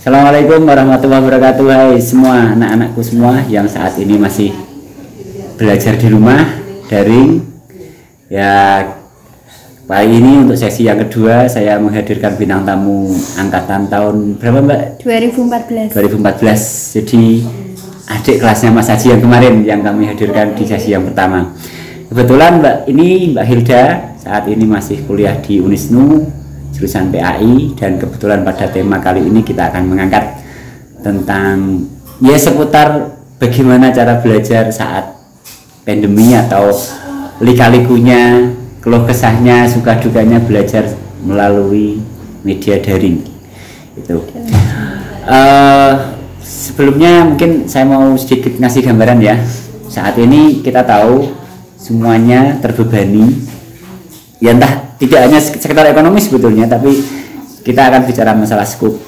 Assalamualaikum 0.00 0.64
warahmatullahi 0.64 1.28
wabarakatuh 1.28 1.64
Hai 1.68 2.00
semua 2.00 2.56
anak-anakku 2.56 3.04
semua 3.04 3.44
yang 3.52 3.68
saat 3.68 4.00
ini 4.00 4.16
masih 4.16 4.48
belajar 5.60 5.92
di 6.00 6.08
rumah 6.08 6.40
daring. 6.88 7.44
Ya 8.32 8.80
kali 9.84 10.08
ini 10.08 10.48
untuk 10.48 10.56
sesi 10.56 10.88
yang 10.88 11.04
kedua 11.04 11.44
saya 11.52 11.76
menghadirkan 11.76 12.32
bintang 12.40 12.64
tamu 12.64 13.12
angkatan 13.36 13.92
tahun 13.92 14.40
berapa 14.40 14.64
mbak? 14.64 14.80
2014 15.04 15.92
2014 15.92 16.96
Jadi 16.96 17.44
adik 18.08 18.36
kelasnya 18.40 18.72
Mas 18.72 18.88
Haji 18.88 19.06
yang 19.12 19.20
kemarin 19.20 19.54
yang 19.68 19.84
kami 19.84 20.08
hadirkan 20.08 20.56
di 20.56 20.64
sesi 20.64 20.96
yang 20.96 21.04
pertama. 21.04 21.52
Kebetulan 22.08 22.64
mbak 22.64 22.76
ini 22.88 23.36
mbak 23.36 23.44
Hilda 23.44 24.16
saat 24.16 24.48
ini 24.48 24.64
masih 24.64 25.04
kuliah 25.04 25.36
di 25.44 25.60
Unisnu 25.60 26.39
jurusan 26.74 27.12
PAI 27.12 27.74
dan 27.76 27.98
kebetulan 28.00 28.46
pada 28.46 28.70
tema 28.70 29.02
kali 29.02 29.26
ini 29.26 29.42
kita 29.42 29.68
akan 29.68 29.90
mengangkat 29.90 30.40
tentang 31.00 31.86
ya 32.20 32.36
seputar 32.36 33.16
bagaimana 33.40 33.88
cara 33.90 34.20
belajar 34.20 34.68
saat 34.68 35.16
pandemi 35.84 36.36
atau 36.36 36.70
lika-likunya 37.40 38.52
keluh 38.84 39.04
kesahnya 39.04 39.68
suka 39.68 39.96
dukanya 40.00 40.40
belajar 40.40 40.88
melalui 41.24 42.00
media 42.44 42.80
daring. 42.80 43.20
Itu. 43.96 44.24
Uh, 45.28 46.16
sebelumnya 46.40 47.28
mungkin 47.28 47.68
saya 47.68 47.84
mau 47.84 48.16
sedikit 48.16 48.56
ngasih 48.56 48.88
gambaran 48.88 49.20
ya. 49.20 49.36
Saat 49.90 50.16
ini 50.16 50.64
kita 50.64 50.84
tahu 50.84 51.28
semuanya 51.76 52.56
terbebani. 52.60 53.28
Ya 54.40 54.56
entah 54.56 54.89
tidak 55.00 55.20
hanya 55.26 55.40
sekitar 55.40 55.88
ekonomi 55.88 56.20
sebetulnya 56.20 56.68
tapi 56.68 56.92
kita 57.64 57.88
akan 57.88 58.04
bicara 58.04 58.36
masalah 58.36 58.68
skup 58.68 59.00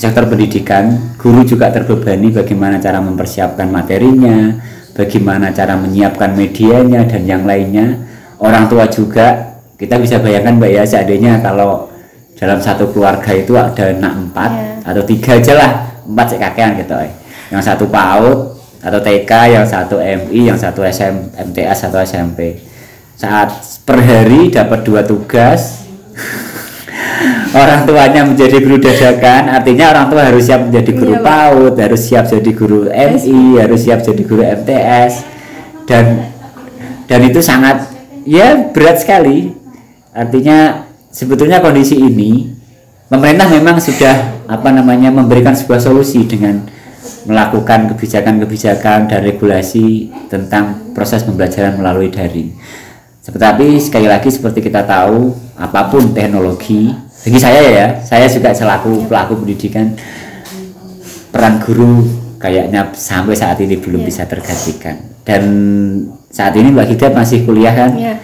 sektor 0.00 0.24
pendidikan 0.24 1.14
guru 1.20 1.44
juga 1.44 1.68
terbebani 1.68 2.32
bagaimana 2.32 2.80
cara 2.80 3.04
mempersiapkan 3.04 3.68
materinya 3.68 4.56
bagaimana 4.96 5.52
cara 5.52 5.76
menyiapkan 5.76 6.32
medianya 6.32 7.04
dan 7.04 7.28
yang 7.28 7.44
lainnya 7.44 8.08
orang 8.40 8.66
tua 8.72 8.88
juga 8.88 9.58
kita 9.76 10.00
bisa 10.00 10.18
bayangkan 10.18 10.56
mbak 10.56 10.70
ya 10.74 10.82
seandainya 10.88 11.44
kalau 11.44 11.92
dalam 12.38 12.62
satu 12.62 12.88
keluarga 12.94 13.30
itu 13.34 13.52
ada 13.58 13.90
anak 13.92 14.14
empat 14.14 14.50
yeah. 14.54 14.88
atau 14.90 15.02
tiga 15.02 15.36
aja 15.36 15.52
lah 15.58 15.70
empat 16.06 16.26
cek 16.34 16.40
kakean 16.40 16.70
gitu 16.80 16.94
eh. 16.98 17.12
yang 17.50 17.60
satu 17.60 17.84
PAUD 17.90 18.58
atau 18.78 19.00
TK 19.02 19.32
yang 19.58 19.66
satu 19.66 19.98
MI 19.98 20.40
yang 20.46 20.58
satu 20.58 20.86
SM 20.86 21.34
MTS 21.50 21.90
atau 21.90 21.98
SMP 21.98 22.62
saat 23.18 23.50
per 23.82 23.98
hari 23.98 24.54
dapat 24.54 24.86
dua 24.86 25.02
tugas. 25.02 25.90
Orang 27.50 27.88
tuanya 27.88 28.22
menjadi 28.22 28.62
guru 28.62 28.78
dadakan 28.78 29.50
artinya 29.50 29.90
orang 29.90 30.06
tua 30.06 30.30
harus 30.30 30.46
siap 30.46 30.68
menjadi 30.68 30.90
guru 30.94 31.12
iya, 31.18 31.24
PAUD 31.24 31.74
harus 31.80 32.02
siap 32.04 32.24
jadi 32.28 32.50
guru 32.52 32.80
MI 32.92 33.40
harus 33.58 33.80
siap 33.88 34.00
jadi 34.04 34.22
guru 34.22 34.42
MTS 34.44 35.12
dan 35.88 36.28
dan 37.08 37.20
itu 37.26 37.40
sangat 37.42 37.90
ya 38.22 38.70
berat 38.70 39.02
sekali. 39.02 39.50
Artinya 40.14 40.86
sebetulnya 41.10 41.58
kondisi 41.58 41.98
ini 41.98 42.54
pemerintah 43.10 43.50
memang 43.50 43.82
sudah 43.82 44.46
apa 44.46 44.70
namanya 44.70 45.10
memberikan 45.10 45.58
sebuah 45.58 45.82
solusi 45.82 46.22
dengan 46.28 46.70
melakukan 47.26 47.90
kebijakan-kebijakan 47.96 49.10
dan 49.10 49.20
regulasi 49.26 50.12
tentang 50.30 50.94
proses 50.94 51.26
pembelajaran 51.26 51.80
melalui 51.80 52.12
daring 52.12 52.54
tetapi 53.24 53.76
sekali 53.76 54.08
lagi 54.08 54.32
seperti 54.32 54.64
kita 54.64 54.88
tahu 54.88 55.36
apa 55.58 55.92
pun 55.92 56.16
teknologi 56.16 56.88
bagi 57.24 57.38
saya 57.38 57.60
ya 57.66 57.86
saya 58.00 58.30
juga 58.30 58.54
selaku 58.54 59.04
pelaku 59.10 59.42
pendidikan 59.42 59.92
peran 61.28 61.60
guru 61.60 62.06
kayaknya 62.38 62.94
sampai 62.94 63.34
saat 63.34 63.58
ini 63.60 63.76
belum 63.76 64.02
yeah. 64.02 64.08
bisa 64.08 64.22
tergantikan. 64.24 64.96
Dan 65.26 65.44
saat 66.32 66.56
ini 66.56 66.72
Mbak 66.72 66.86
Hida 66.94 67.08
masih 67.12 67.44
kuliah 67.44 67.74
kan? 67.74 67.92
Yeah. 67.98 68.18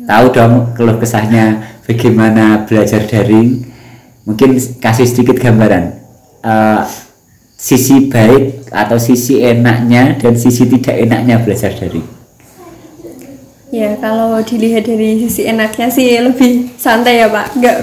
tahu 0.00 0.32
dong 0.32 0.54
keluh 0.74 0.98
kesahnya 0.98 1.62
bagaimana 1.86 2.66
belajar 2.66 3.06
daring? 3.06 3.64
Mungkin 4.26 4.58
kasih 4.82 5.06
sedikit 5.08 5.40
gambaran. 5.40 5.96
Uh, 6.40 6.84
sisi 7.56 8.08
baik 8.08 8.72
atau 8.72 8.96
sisi 8.96 9.44
enaknya 9.44 10.16
dan 10.16 10.32
sisi 10.36 10.64
tidak 10.64 10.96
enaknya 10.96 11.36
belajar 11.44 11.68
daring 11.76 12.19
Ya 13.70 13.94
kalau 14.02 14.42
dilihat 14.42 14.82
dari 14.82 15.22
sisi 15.22 15.46
enaknya 15.46 15.86
sih 15.86 16.18
lebih 16.18 16.74
santai 16.74 17.22
ya 17.22 17.30
Pak. 17.30 17.54
Enggak. 17.54 17.76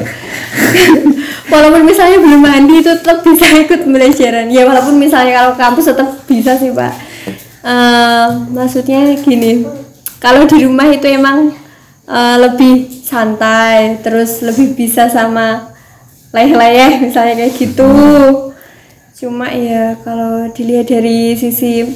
walaupun 1.52 1.88
misalnya 1.88 2.20
belum 2.20 2.42
mandi 2.44 2.84
itu 2.84 2.92
tetap 2.92 3.24
bisa 3.24 3.48
ikut 3.56 3.88
pembelajaran. 3.88 4.52
Ya 4.52 4.68
walaupun 4.68 5.00
misalnya 5.00 5.34
kalau 5.40 5.54
kampus 5.56 5.88
tetap 5.96 6.10
bisa 6.28 6.60
sih 6.60 6.76
Pak. 6.76 6.94
Uh, 7.64 8.48
maksudnya 8.52 9.16
gini, 9.20 9.64
kalau 10.20 10.44
di 10.48 10.64
rumah 10.64 10.88
itu 10.92 11.08
emang 11.08 11.56
uh, 12.08 12.36
lebih 12.36 12.88
santai, 13.04 14.00
terus 14.04 14.44
lebih 14.44 14.76
bisa 14.76 15.08
sama 15.08 15.72
leleh-leleh 16.36 17.00
misalnya 17.08 17.48
kayak 17.48 17.56
gitu. 17.56 17.92
Cuma 19.18 19.50
ya 19.50 19.96
kalau 20.04 20.52
dilihat 20.52 20.92
dari 20.92 21.34
sisi 21.34 21.88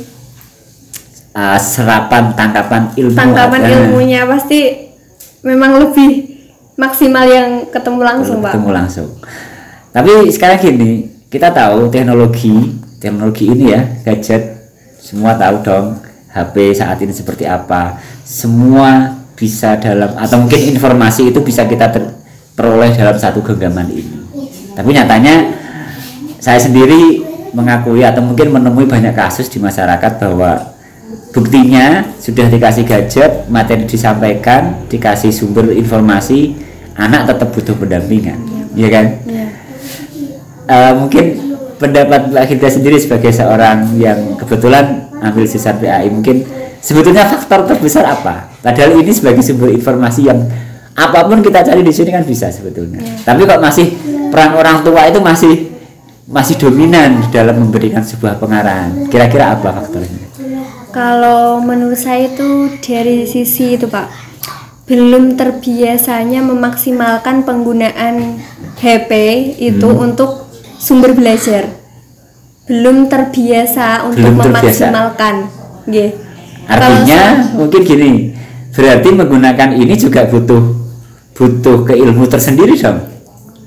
uh, 1.35 1.59
serapan 1.59 2.35
tangkapan 2.35 2.91
ilmu 2.95 3.17
tangkapan 3.17 3.61
ada. 3.63 3.71
ilmunya 3.71 4.21
pasti 4.27 4.91
memang 5.41 5.81
lebih 5.81 6.41
maksimal 6.77 7.25
yang 7.27 7.69
ketemu 7.69 8.01
langsung 8.01 8.39
ketemu 8.39 8.45
pak. 8.45 8.53
Ketemu 8.55 8.71
langsung. 8.71 9.09
Tapi 9.91 10.11
sekarang 10.31 10.57
gini 10.61 10.91
kita 11.27 11.51
tahu 11.51 11.91
teknologi 11.91 12.79
teknologi 13.01 13.49
ini 13.49 13.65
ya 13.73 13.81
gadget 14.03 14.71
semua 15.01 15.35
tahu 15.35 15.55
dong 15.65 15.85
HP 16.31 16.77
saat 16.77 16.97
ini 17.03 17.11
seperti 17.11 17.43
apa. 17.43 17.99
Semua 18.23 19.19
bisa 19.35 19.75
dalam 19.81 20.13
atau 20.15 20.37
mungkin 20.45 20.77
informasi 20.77 21.33
itu 21.33 21.41
bisa 21.41 21.65
kita 21.65 21.91
peroleh 22.53 22.93
dalam 22.93 23.17
satu 23.17 23.41
genggaman 23.41 23.89
ini. 23.89 24.17
Tapi 24.71 24.89
nyatanya 24.95 25.59
saya 26.39 26.61
sendiri 26.61 27.25
mengakui 27.51 28.05
atau 28.05 28.23
mungkin 28.23 28.55
menemui 28.55 28.87
banyak 28.87 29.11
kasus 29.11 29.51
di 29.51 29.59
masyarakat 29.59 30.21
bahwa 30.23 30.71
buktinya 31.31 32.11
sudah 32.19 32.51
dikasih 32.51 32.83
gadget 32.83 33.47
materi 33.47 33.87
disampaikan 33.87 34.83
dikasih 34.91 35.31
sumber 35.31 35.71
informasi 35.71 36.59
anak 36.99 37.31
tetap 37.31 37.55
butuh 37.55 37.75
pendampingan. 37.79 38.37
Ya, 38.75 38.87
ya 38.87 38.89
kan? 38.91 39.05
Ya. 39.25 39.47
Uh, 40.67 40.93
mungkin 41.03 41.25
pendapat 41.79 42.29
Mbak 42.29 42.45
Hilda 42.51 42.69
sendiri 42.69 42.97
sebagai 42.99 43.31
seorang 43.31 43.95
yang 43.97 44.37
kebetulan 44.37 45.07
ambil 45.23 45.47
sisar 45.47 45.79
PAI 45.79 46.11
mungkin 46.11 46.43
sebetulnya 46.83 47.25
faktor 47.25 47.63
terbesar 47.65 48.05
apa? 48.05 48.51
Padahal 48.59 48.99
ini 48.99 49.11
sebagai 49.15 49.41
sumber 49.41 49.71
informasi 49.71 50.27
yang 50.27 50.39
apa 50.91 51.23
pun 51.25 51.39
kita 51.39 51.63
cari 51.63 51.81
di 51.81 51.95
sini 51.95 52.11
kan 52.11 52.27
bisa 52.27 52.51
sebetulnya. 52.51 52.99
Ya. 52.99 53.15
tapi 53.23 53.47
kok 53.47 53.63
masih 53.63 53.95
peran 54.27 54.51
orang 54.59 54.83
tua 54.83 55.07
itu 55.07 55.23
masih 55.23 55.53
masih 56.27 56.59
dominan 56.59 57.23
dalam 57.31 57.55
memberikan 57.55 58.03
sebuah 58.03 58.35
pengarahan? 58.35 59.07
Kira-kira 59.07 59.55
apa 59.55 59.71
faktornya 59.71 60.20
kalau 60.91 61.63
menurut 61.63 61.97
saya 61.97 62.27
itu 62.27 62.67
dari 62.83 63.23
sisi 63.23 63.79
itu 63.79 63.87
Pak, 63.87 64.11
belum 64.85 65.39
terbiasanya 65.39 66.43
memaksimalkan 66.43 67.47
penggunaan 67.47 68.43
HP 68.75 69.11
itu 69.57 69.87
hmm. 69.87 70.05
untuk 70.05 70.51
sumber 70.75 71.15
belajar. 71.15 71.71
Belum 72.67 73.07
terbiasa 73.07 74.05
untuk 74.07 74.35
belum 74.35 74.51
memaksimalkan. 74.51 75.47
Yeah. 75.87 76.11
Artinya 76.67 77.55
mungkin 77.55 77.81
gini, 77.83 78.11
berarti 78.75 79.09
menggunakan 79.11 79.69
ini 79.75 79.95
juga 79.95 80.27
butuh 80.27 80.61
butuh 81.35 81.87
keilmu 81.87 82.27
tersendiri 82.27 82.75
dong. 82.77 83.07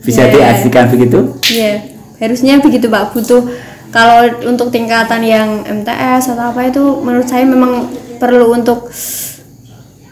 Bisa 0.04 0.28
yeah. 0.28 0.32
diartikan 0.32 0.92
begitu? 0.92 1.18
Iya, 1.48 1.64
yeah. 1.64 1.76
harusnya 2.20 2.60
begitu 2.60 2.86
Pak, 2.92 3.16
butuh 3.16 3.48
kalau 3.94 4.26
untuk 4.42 4.74
tingkatan 4.74 5.22
yang 5.22 5.62
MTS 5.62 6.34
atau 6.34 6.50
apa 6.50 6.66
itu 6.66 6.82
menurut 6.98 7.30
saya 7.30 7.46
memang 7.46 7.86
perlu 8.18 8.50
untuk 8.50 8.90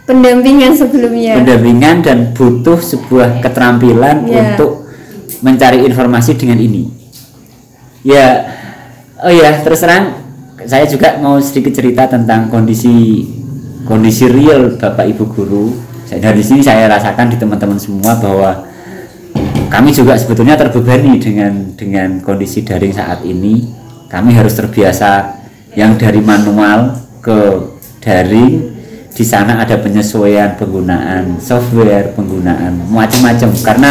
pendampingan 0.06 0.78
sebelumnya. 0.78 1.42
Pendampingan 1.42 1.96
dan 2.06 2.18
butuh 2.30 2.78
sebuah 2.78 3.42
keterampilan 3.42 4.30
yeah. 4.30 4.54
untuk 4.54 4.86
mencari 5.42 5.82
informasi 5.82 6.38
dengan 6.38 6.62
ini. 6.62 6.86
Ya 8.06 8.54
oh 9.18 9.34
ya 9.34 9.58
terus 9.66 9.82
terang 9.82 10.14
saya 10.62 10.86
juga 10.86 11.18
mau 11.18 11.42
sedikit 11.42 11.74
cerita 11.74 12.06
tentang 12.06 12.54
kondisi 12.54 13.26
kondisi 13.82 14.30
real 14.30 14.78
bapak 14.78 15.10
ibu 15.10 15.26
guru. 15.26 15.74
Dari 16.06 16.44
sini 16.44 16.62
saya 16.62 16.86
rasakan 16.86 17.34
di 17.34 17.36
teman-teman 17.40 17.82
semua 17.82 18.14
bahwa 18.22 18.62
kami 19.72 19.88
juga 19.88 20.12
sebetulnya 20.20 20.60
terbebani 20.60 21.16
dengan 21.16 21.72
dengan 21.72 22.20
kondisi 22.20 22.60
daring 22.60 22.92
saat 22.92 23.24
ini. 23.24 23.72
Kami 24.12 24.36
harus 24.36 24.52
terbiasa 24.52 25.40
yang 25.72 25.96
dari 25.96 26.20
manual 26.20 26.92
ke 27.24 27.72
daring. 28.04 28.68
Di 29.12 29.24
sana 29.24 29.64
ada 29.64 29.80
penyesuaian 29.80 30.60
penggunaan 30.60 31.40
software 31.40 32.12
penggunaan 32.12 32.84
macam-macam. 32.92 33.48
Karena 33.64 33.90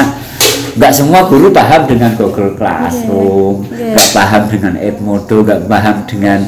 nggak 0.77 0.93
semua 0.93 1.25
guru 1.25 1.49
paham 1.49 1.89
dengan 1.89 2.13
Google 2.13 2.53
Classroom 2.55 3.65
Iya. 3.73 3.97
nggak 3.97 4.09
paham 4.15 4.43
dengan 4.47 4.73
Edmodo 4.79 5.37
nggak 5.43 5.61
paham 5.67 5.97
dengan 6.07 6.39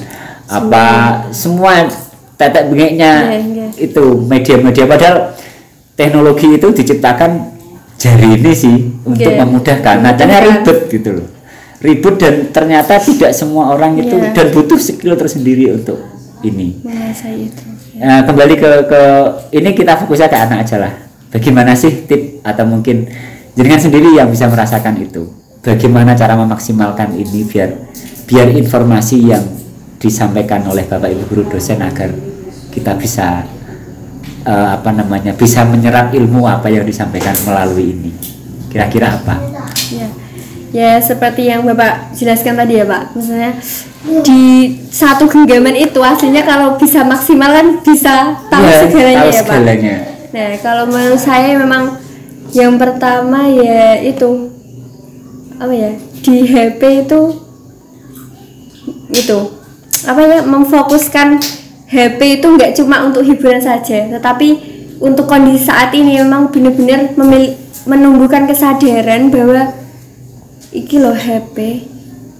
apa 0.47 0.85
semua 1.35 1.89
tetek 2.39 2.71
bengeknya 2.71 3.13
Iya, 3.35 3.39
iya. 3.41 3.67
itu 3.81 4.05
media-media. 4.23 4.85
Padahal 4.85 5.17
teknologi 5.97 6.55
itu 6.55 6.67
diciptakan 6.71 7.52
jari 8.03 8.35
ini 8.35 8.51
sih 8.51 8.75
untuk 9.07 9.31
memudahkan 9.31 10.03
nah 10.03 10.11
ternyata 10.11 10.43
ribet 10.43 10.79
gitu 10.91 11.09
loh 11.23 11.27
ribet 11.79 12.15
dan 12.19 12.35
ternyata 12.51 12.99
tidak 12.99 13.31
semua 13.31 13.71
orang 13.71 13.95
itu 13.95 14.11
Iya. 14.11 14.35
dan 14.35 14.47
butuh 14.51 14.75
skill 14.75 15.15
tersendiri 15.15 15.71
untuk 15.71 15.95
ini 16.43 16.83
menguasai 16.83 17.47
itu 17.47 17.63
Nah, 17.93 18.25
kembali 18.25 18.57
ke 18.57 18.71
ke 18.89 19.01
ini 19.53 19.69
kita 19.71 19.93
fokusnya 19.95 20.25
ke 20.25 20.35
anak 20.35 20.65
aja 20.65 20.81
lah. 20.81 20.93
Bagaimana 21.29 21.77
sih 21.77 22.03
tip 22.09 22.41
atau 22.41 22.65
mungkin 22.65 23.05
jenengan 23.53 23.79
sendiri 23.79 24.17
yang 24.17 24.33
bisa 24.33 24.49
merasakan 24.49 24.97
itu? 24.97 25.29
Bagaimana 25.61 26.17
cara 26.17 26.33
memaksimalkan 26.35 27.13
ini 27.13 27.45
biar 27.45 27.69
biar 28.25 28.49
informasi 28.49 29.29
yang 29.29 29.45
disampaikan 30.01 30.65
oleh 30.67 30.83
Bapak 30.83 31.15
Ibu 31.15 31.23
guru 31.31 31.43
dosen 31.47 31.79
agar 31.79 32.11
kita 32.73 32.97
bisa 32.97 33.45
eh, 34.45 34.69
apa 34.77 34.89
namanya 34.91 35.31
bisa 35.33 35.63
menyerap 35.63 36.11
ilmu 36.13 36.47
apa 36.47 36.67
yang 36.69 36.83
disampaikan 36.83 37.35
melalui 37.47 37.95
ini. 37.95 38.11
Kira-kira 38.69 39.17
apa? 39.19 39.37
Ya, 39.93 40.07
ya 40.73 40.91
seperti 41.01 41.47
yang 41.47 41.63
Bapak 41.63 42.15
jelaskan 42.17 42.57
tadi 42.57 42.81
ya 42.81 42.85
Pak, 42.89 43.13
maksudnya 43.13 43.51
di 44.25 44.43
satu 44.91 45.29
genggaman 45.29 45.77
itu 45.77 45.99
aslinya 46.03 46.43
kalau 46.43 46.75
bisa 46.75 47.05
maksimal 47.05 47.53
kan 47.53 47.67
bisa 47.85 48.35
tahu 48.49 48.65
Iya, 48.65 48.77
segalanya 48.83 49.21
tahu 49.21 49.29
ya 49.31 49.43
Pak. 49.45 49.57
Nah 50.33 50.49
kalau 50.65 50.83
menurut 50.89 51.21
saya 51.21 51.53
memang 51.61 52.01
yang 52.53 52.77
pertama 52.81 53.45
ya 53.49 54.01
itu 54.01 54.49
apa 55.61 55.73
ya 55.73 55.91
di 56.25 56.35
HP 56.49 56.81
itu 57.05 57.21
itu 59.13 59.39
apa 60.03 60.19
ya 60.25 60.39
memfokuskan 60.43 61.37
HP 61.93 62.41
itu 62.41 62.47
nggak 62.49 62.73
cuma 62.73 63.05
untuk 63.05 63.21
hiburan 63.21 63.61
saja, 63.61 64.09
tetapi 64.09 64.49
untuk 64.97 65.29
kondisi 65.29 65.69
saat 65.69 65.93
ini 65.93 66.17
memang 66.17 66.49
benar-benar 66.49 67.13
menumbuhkan 67.85 68.49
kesadaran 68.49 69.29
bahwa 69.29 69.77
iki 70.73 70.97
loh 70.97 71.13
HP 71.13 71.85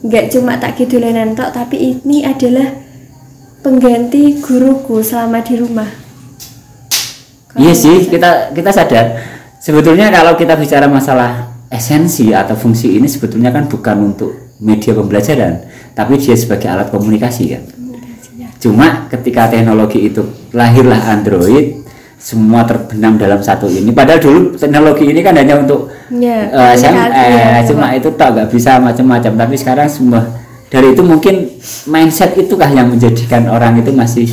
nggak 0.01 0.33
cuma 0.33 0.57
tak 0.57 0.81
gidulanan 0.81 1.37
tok 1.37 1.53
tapi 1.53 1.95
ini 1.95 2.25
adalah 2.25 2.65
pengganti 3.61 4.41
guruku 4.41 5.05
selama 5.05 5.45
di 5.45 5.55
rumah. 5.61 5.89
Iya 7.53 7.73
sih, 7.77 8.09
kita 8.09 8.57
kita 8.57 8.73
sadar. 8.73 9.05
Sebetulnya 9.61 10.09
kalau 10.09 10.33
kita 10.33 10.57
bicara 10.57 10.89
masalah 10.89 11.53
esensi 11.69 12.33
atau 12.33 12.57
fungsi 12.57 12.97
ini 12.97 13.05
sebetulnya 13.05 13.53
kan 13.53 13.69
bukan 13.69 14.11
untuk 14.11 14.57
media 14.57 14.97
pembelajaran, 14.97 15.69
tapi 15.93 16.17
dia 16.17 16.33
sebagai 16.33 16.67
alat 16.73 16.89
komunikasi 16.89 17.43
kan. 17.53 17.82
Cuma 18.63 19.11
ketika 19.11 19.51
teknologi 19.51 20.07
itu 20.07 20.23
lahirlah 20.55 21.11
Android, 21.11 21.83
semua 22.15 22.63
terbenam 22.63 23.19
dalam 23.19 23.43
satu 23.43 23.67
ini. 23.67 23.91
Padahal 23.91 24.23
dulu 24.23 24.39
teknologi 24.55 25.11
ini 25.11 25.19
kan 25.19 25.35
hanya 25.35 25.59
untuk 25.59 25.91
Ya, 26.07 26.47
eh, 26.47 26.71
komunikasi 26.71 27.11
SMS, 27.11 27.11
ya, 27.11 27.59
cuma 27.67 27.91
itu 27.91 28.07
tak 28.15 28.39
nggak 28.39 28.47
bisa 28.47 28.79
macam-macam. 28.79 29.31
Tapi 29.35 29.55
sekarang 29.59 29.91
semua 29.91 30.23
dari 30.71 30.95
itu 30.95 31.03
mungkin 31.03 31.59
mindset 31.91 32.39
itukah 32.39 32.71
yang 32.71 32.87
menjadikan 32.87 33.51
orang 33.51 33.83
itu 33.83 33.91
masih 33.91 34.31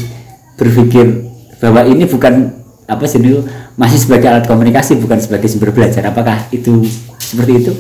berpikir 0.55 1.27
bahwa 1.59 1.83
ini 1.83 2.07
bukan 2.07 2.55
apa 2.87 3.05
sih 3.11 3.19
dulu 3.19 3.51
masih 3.75 3.99
sebagai 3.99 4.31
alat 4.31 4.47
komunikasi 4.47 5.03
bukan 5.03 5.19
sebagai 5.19 5.51
sumber 5.51 5.75
belajar. 5.75 6.07
Apakah 6.07 6.47
itu 6.55 6.87
seperti 7.19 7.67
itu? 7.67 7.73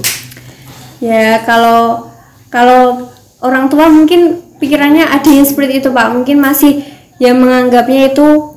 Ya 0.99 1.47
kalau 1.47 2.11
kalau 2.51 3.07
orang 3.39 3.71
tua 3.71 3.87
mungkin 3.87 4.50
pikirannya 4.61 5.09
ada 5.09 5.27
yang 5.27 5.47
seperti 5.49 5.81
itu 5.83 5.89
Pak. 5.91 6.13
Mungkin 6.15 6.37
masih 6.39 6.85
yang 7.17 7.41
menganggapnya 7.41 8.13
itu 8.13 8.55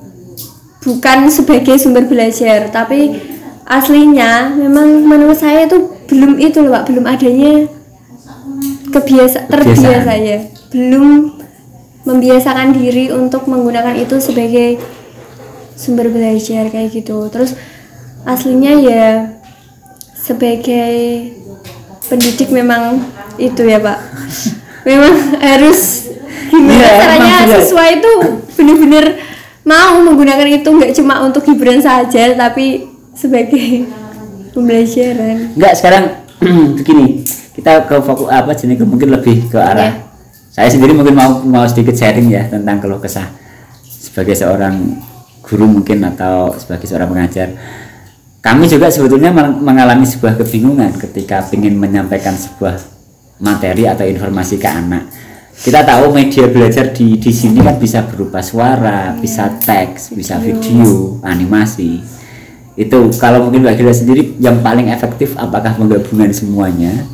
bukan 0.84 1.32
sebagai 1.32 1.80
sumber 1.80 2.04
belajar, 2.06 2.68
tapi 2.68 3.18
aslinya 3.64 4.52
memang 4.52 5.08
menurut 5.08 5.40
saya 5.40 5.64
itu 5.64 5.96
belum 6.12 6.38
itu 6.38 6.60
loh 6.60 6.76
Pak, 6.76 6.84
belum 6.92 7.06
adanya 7.08 7.72
kebiasa 8.92 9.48
terbiasa 9.48 10.14
ya. 10.20 10.40
Belum 10.70 11.40
membiasakan 12.04 12.76
diri 12.76 13.08
untuk 13.16 13.48
menggunakan 13.48 13.96
itu 13.96 14.20
sebagai 14.20 14.84
sumber 15.80 16.12
belajar 16.12 16.68
kayak 16.68 16.92
gitu. 16.92 17.32
Terus 17.32 17.56
aslinya 18.28 18.76
ya 18.80 19.08
sebagai 20.16 21.32
pendidik 22.08 22.48
memang 22.52 23.04
itu 23.36 23.68
ya 23.68 23.80
pak 23.84 24.00
memang 24.84 25.14
harus 25.40 26.12
gimana 26.48 26.76
Iya, 26.76 26.90
caranya 26.96 27.18
emang 27.18 27.44
benar. 27.48 27.60
siswa 27.62 27.84
itu 27.90 28.12
benar-benar 28.54 29.06
mau 29.64 29.96
menggunakan 30.02 30.48
itu 30.50 30.70
nggak 30.70 30.94
cuma 30.94 31.24
untuk 31.24 31.44
hiburan 31.44 31.80
saja 31.80 32.36
tapi 32.36 32.84
sebagai 33.14 33.88
pembelajaran 34.52 35.56
Enggak 35.56 35.74
sekarang 35.76 36.04
begini 36.78 37.24
kita 37.54 37.86
ke 37.86 37.96
fokus 38.02 38.28
apa 38.28 38.52
jenis 38.54 38.78
ke 38.78 38.86
mungkin 38.86 39.10
lebih 39.10 39.48
ke 39.48 39.58
arah 39.58 39.94
Oke. 39.94 40.02
saya 40.52 40.70
sendiri 40.70 40.94
mungkin 40.94 41.16
mau 41.16 41.42
mau 41.42 41.66
sedikit 41.66 41.94
sharing 41.94 42.30
ya 42.30 42.50
tentang 42.50 42.78
keluh 42.78 43.00
kesah 43.00 43.30
sebagai 43.86 44.36
seorang 44.36 45.00
guru 45.42 45.66
mungkin 45.66 46.02
atau 46.06 46.54
sebagai 46.54 46.86
seorang 46.86 47.10
pengajar 47.10 47.50
kami 48.40 48.68
juga 48.68 48.92
sebetulnya 48.92 49.32
meng- 49.32 49.64
mengalami 49.64 50.04
sebuah 50.04 50.36
kebingungan 50.36 50.92
ketika 51.00 51.42
ingin 51.50 51.80
menyampaikan 51.80 52.34
sebuah 52.34 52.78
materi 53.42 53.90
atau 53.90 54.06
informasi 54.06 54.62
ke 54.62 54.70
anak. 54.70 55.10
Kita 55.54 55.86
tahu 55.86 56.12
media 56.12 56.50
belajar 56.50 56.92
di 56.92 57.16
di 57.22 57.32
sini 57.32 57.62
kan 57.62 57.78
bisa 57.78 58.04
berupa 58.04 58.42
suara, 58.42 59.14
bisa 59.16 59.48
teks, 59.62 60.12
bisa 60.12 60.42
video, 60.42 61.22
animasi. 61.22 62.02
Itu 62.74 63.14
kalau 63.22 63.48
mungkin 63.48 63.62
Mbak 63.62 63.76
Gila 63.78 63.94
sendiri 63.94 64.34
yang 64.42 64.66
paling 64.66 64.90
efektif 64.90 65.38
apakah 65.38 65.78
menggabungkan 65.78 66.34
semuanya? 66.34 67.06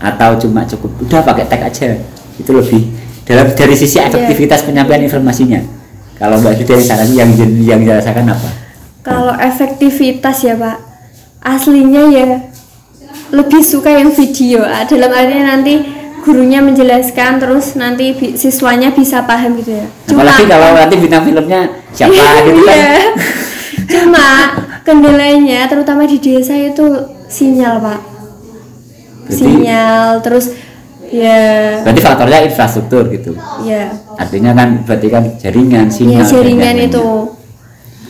Atau 0.00 0.46
cuma 0.46 0.64
cukup 0.64 0.94
udah 1.04 1.20
pakai 1.26 1.44
tag 1.50 1.66
aja? 1.66 1.98
Itu 2.38 2.54
lebih 2.54 2.86
dalam 3.26 3.50
dari 3.52 3.74
sisi 3.74 3.98
efektivitas 3.98 4.62
penyampaian 4.62 5.02
informasinya. 5.02 5.60
Kalau 6.16 6.38
Mbak 6.38 6.64
Gila 6.64 6.78
yang 6.78 6.86
saran 6.86 7.10
yang 7.12 7.30
yang 7.60 7.80
dirasakan 7.82 8.30
apa? 8.30 8.50
Kalau 9.02 9.34
efektivitas 9.34 10.46
ya 10.46 10.54
pak. 10.54 10.78
Aslinya 11.40 12.04
ya 12.12 12.49
lebih 13.30 13.60
suka 13.60 13.90
yang 13.90 14.10
video 14.10 14.60
Ah, 14.60 14.82
dalam 14.82 15.08
artinya 15.08 15.54
nanti 15.54 15.82
gurunya 16.20 16.60
menjelaskan 16.60 17.38
terus 17.38 17.72
nanti 17.74 18.12
bi- 18.12 18.34
siswanya 18.34 18.90
bisa 18.90 19.22
paham 19.22 19.56
gitu 19.56 19.72
ya 19.72 19.86
apalagi 20.06 20.44
kalau 20.44 20.68
nanti 20.74 20.94
bintang 20.96 21.24
filmnya 21.24 21.60
siapa 21.90 22.12
gitu 22.46 22.60
kan 22.60 22.76
Iya. 22.76 22.94
Cuma 23.90 24.26
kendalanya 24.80 25.66
terutama 25.66 26.04
di 26.04 26.16
desa 26.16 26.54
itu 26.54 26.84
sinyal, 27.26 27.80
Pak. 27.80 28.00
Berarti- 29.26 29.34
Sinyal 29.34 30.06
terus 30.20 30.46
ya 31.06 31.82
berarti 31.82 32.00
faktornya 32.00 32.38
infrastruktur 32.44 33.10
gitu 33.10 33.34
ya 33.66 33.90
artinya 34.14 34.54
kan 34.54 34.86
berarti 34.86 35.08
kan 35.08 35.26
jaringan 35.36 35.86
ya 35.86 35.90
sinyal 35.90 36.22
dan 36.22 36.30
jaringan 36.30 36.76
itu. 36.80 37.06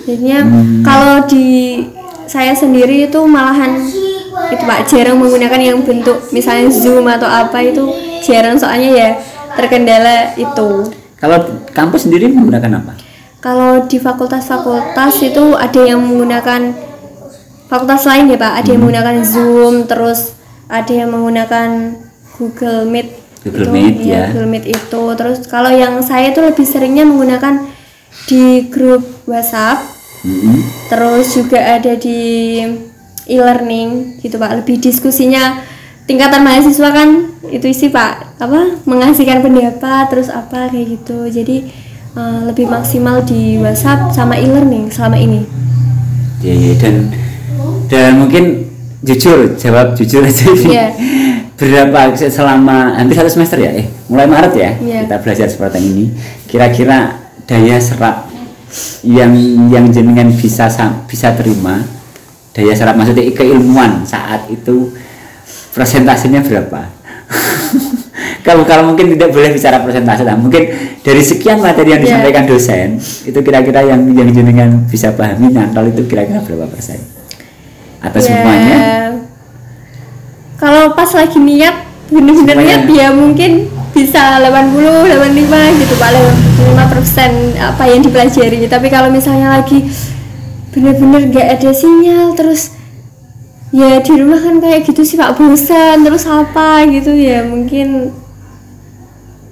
Jadinya 0.02 0.38
Hmm. 0.42 0.82
kalau 0.82 1.16
di 1.24 1.80
saya 2.26 2.52
sendiri 2.52 3.06
itu 3.06 3.20
malahan 3.22 3.80
itu 4.48 4.62
Pak 4.64 4.80
jarang 4.88 5.20
menggunakan 5.20 5.60
yang 5.60 5.78
bentuk 5.84 6.32
misalnya 6.32 6.72
Zoom 6.72 7.04
atau 7.04 7.28
apa 7.28 7.60
itu 7.60 7.84
jarang 8.24 8.56
soalnya 8.56 8.90
ya 8.90 9.10
terkendala 9.58 10.32
itu. 10.38 10.88
kalau 11.20 11.36
kampus 11.76 12.08
sendiri 12.08 12.32
menggunakan 12.32 12.80
apa 12.80 12.92
Kalau 13.40 13.88
di 13.88 13.96
fakultas-fakultas 13.96 15.16
itu 15.24 15.56
ada 15.56 15.80
yang 15.80 15.96
menggunakan 16.04 16.76
fakultas 17.72 18.04
lain 18.04 18.28
ya 18.28 18.36
Pak, 18.36 18.52
ada 18.60 18.68
yang 18.68 18.82
menggunakan 18.84 19.16
Zoom, 19.24 19.74
terus 19.88 20.36
ada 20.66 20.92
yang 20.92 21.14
menggunakan 21.14 21.96
Google 22.36 22.84
Meet. 22.90 23.08
Google 23.46 23.64
itu, 23.64 23.70
Meet, 23.72 23.96
iya, 24.02 24.12
ya. 24.12 24.24
Google 24.34 24.50
Meet 24.50 24.66
itu. 24.68 25.02
Terus 25.16 25.38
kalau 25.46 25.72
yang 25.72 26.02
saya 26.04 26.34
itu 26.34 26.42
lebih 26.42 26.66
seringnya 26.66 27.08
menggunakan 27.08 27.64
di 28.26 28.68
grup 28.68 29.06
WhatsApp, 29.24 29.86
Mm-mm. 30.26 30.60
terus 30.92 31.32
juga 31.32 31.80
ada 31.80 31.96
di 31.96 32.20
e-learning 33.30 34.18
gitu 34.18 34.36
Pak. 34.36 34.50
Lebih 34.60 34.82
diskusinya 34.82 35.62
tingkatan 36.04 36.42
mahasiswa 36.42 36.90
kan 36.90 37.08
itu 37.46 37.70
sih 37.70 37.88
Pak, 37.88 38.42
apa 38.42 38.82
mengasihkan 38.82 39.40
pendapat 39.40 40.10
terus 40.10 40.26
apa 40.26 40.66
kayak 40.68 40.98
gitu. 40.98 41.30
Jadi 41.30 41.70
eh, 42.12 42.40
lebih 42.44 42.66
maksimal 42.66 43.22
di 43.22 43.56
WhatsApp 43.56 44.10
sama 44.10 44.34
e-learning 44.34 44.90
selama 44.90 45.14
ini. 45.14 45.46
Ya, 46.42 46.56
ya, 46.56 46.72
dan 46.74 46.94
dan 47.86 48.16
mungkin 48.16 48.66
jujur 49.00 49.56
jawab 49.56 49.96
jujur 49.96 50.20
aja 50.20 50.44
ini 50.50 50.72
Iya. 50.72 50.86
berapa 51.56 52.12
selama 52.16 52.96
hampir 52.96 53.16
satu 53.16 53.28
semester 53.28 53.56
ya 53.56 53.72
eh 53.72 53.88
mulai 54.08 54.24
Maret 54.24 54.52
ya 54.56 54.70
Iya. 54.76 54.98
kita 55.04 55.16
belajar 55.20 55.48
seperti 55.48 55.78
ini 55.80 56.04
kira-kira 56.44 57.16
daya 57.44 57.76
serap 57.76 58.28
yang 59.02 59.32
yang 59.68 59.88
jenengan 59.88 60.28
bisa 60.30 60.68
sa- 60.68 61.00
bisa 61.04 61.32
terima 61.32 61.80
daya 62.50 62.74
serap 62.74 62.94
maksudnya 62.94 63.24
keilmuan 63.30 64.02
saat 64.02 64.46
itu 64.48 64.90
presentasinya 65.70 66.42
berapa? 66.42 66.82
Kalau 68.40 68.64
kalau 68.64 68.88
mungkin 68.90 69.12
tidak 69.12 69.30
boleh 69.30 69.52
bicara 69.52 69.84
presentasi 69.84 70.24
lah 70.24 70.32
mungkin 70.32 70.64
dari 71.00 71.20
sekian 71.20 71.60
materi 71.60 71.92
yang 71.92 72.00
Yeah. 72.00 72.08
disampaikan 72.24 72.44
dosen 72.48 72.96
itu 73.22 73.36
kira-kira 73.36 73.84
yang 73.84 74.00
yang 74.10 74.32
jenengan 74.32 74.80
bisa 74.88 75.12
pahami 75.12 75.52
nyantol 75.52 75.92
itu 75.92 76.08
kira-kira 76.08 76.40
berapa 76.40 76.64
persen? 76.66 76.96
Atau 78.00 78.16
Ya, 78.18 78.26
semuanya? 78.26 78.78
Kalau 80.56 80.92
pas 80.92 81.08
lagi 81.12 81.36
niat 81.36 81.84
Semuanya. 82.08 82.56
niat 82.56 82.82
ya 82.88 83.08
mungkin 83.12 83.68
bisa 83.92 84.40
80 84.40 84.80
85 85.06 85.80
gitu 85.84 85.94
pak 86.00 86.10
5 86.16 86.92
persen 86.92 87.30
apa 87.56 87.82
yang 87.86 88.00
dipelajari. 88.00 88.64
Tapi 88.66 88.86
kalau 88.88 89.12
misalnya 89.12 89.60
lagi 89.60 89.84
bener-bener 90.70 91.28
gak 91.28 91.48
ada 91.58 91.70
sinyal 91.70 92.32
terus 92.32 92.74
ya 93.70 93.98
di 93.98 94.12
rumah 94.14 94.38
kan 94.38 94.58
kayak 94.58 94.82
gitu 94.82 95.02
sih 95.02 95.14
pak 95.14 95.34
bosan 95.34 96.02
terus 96.02 96.26
apa 96.26 96.82
gitu 96.86 97.10
ya 97.10 97.42
mungkin 97.42 98.10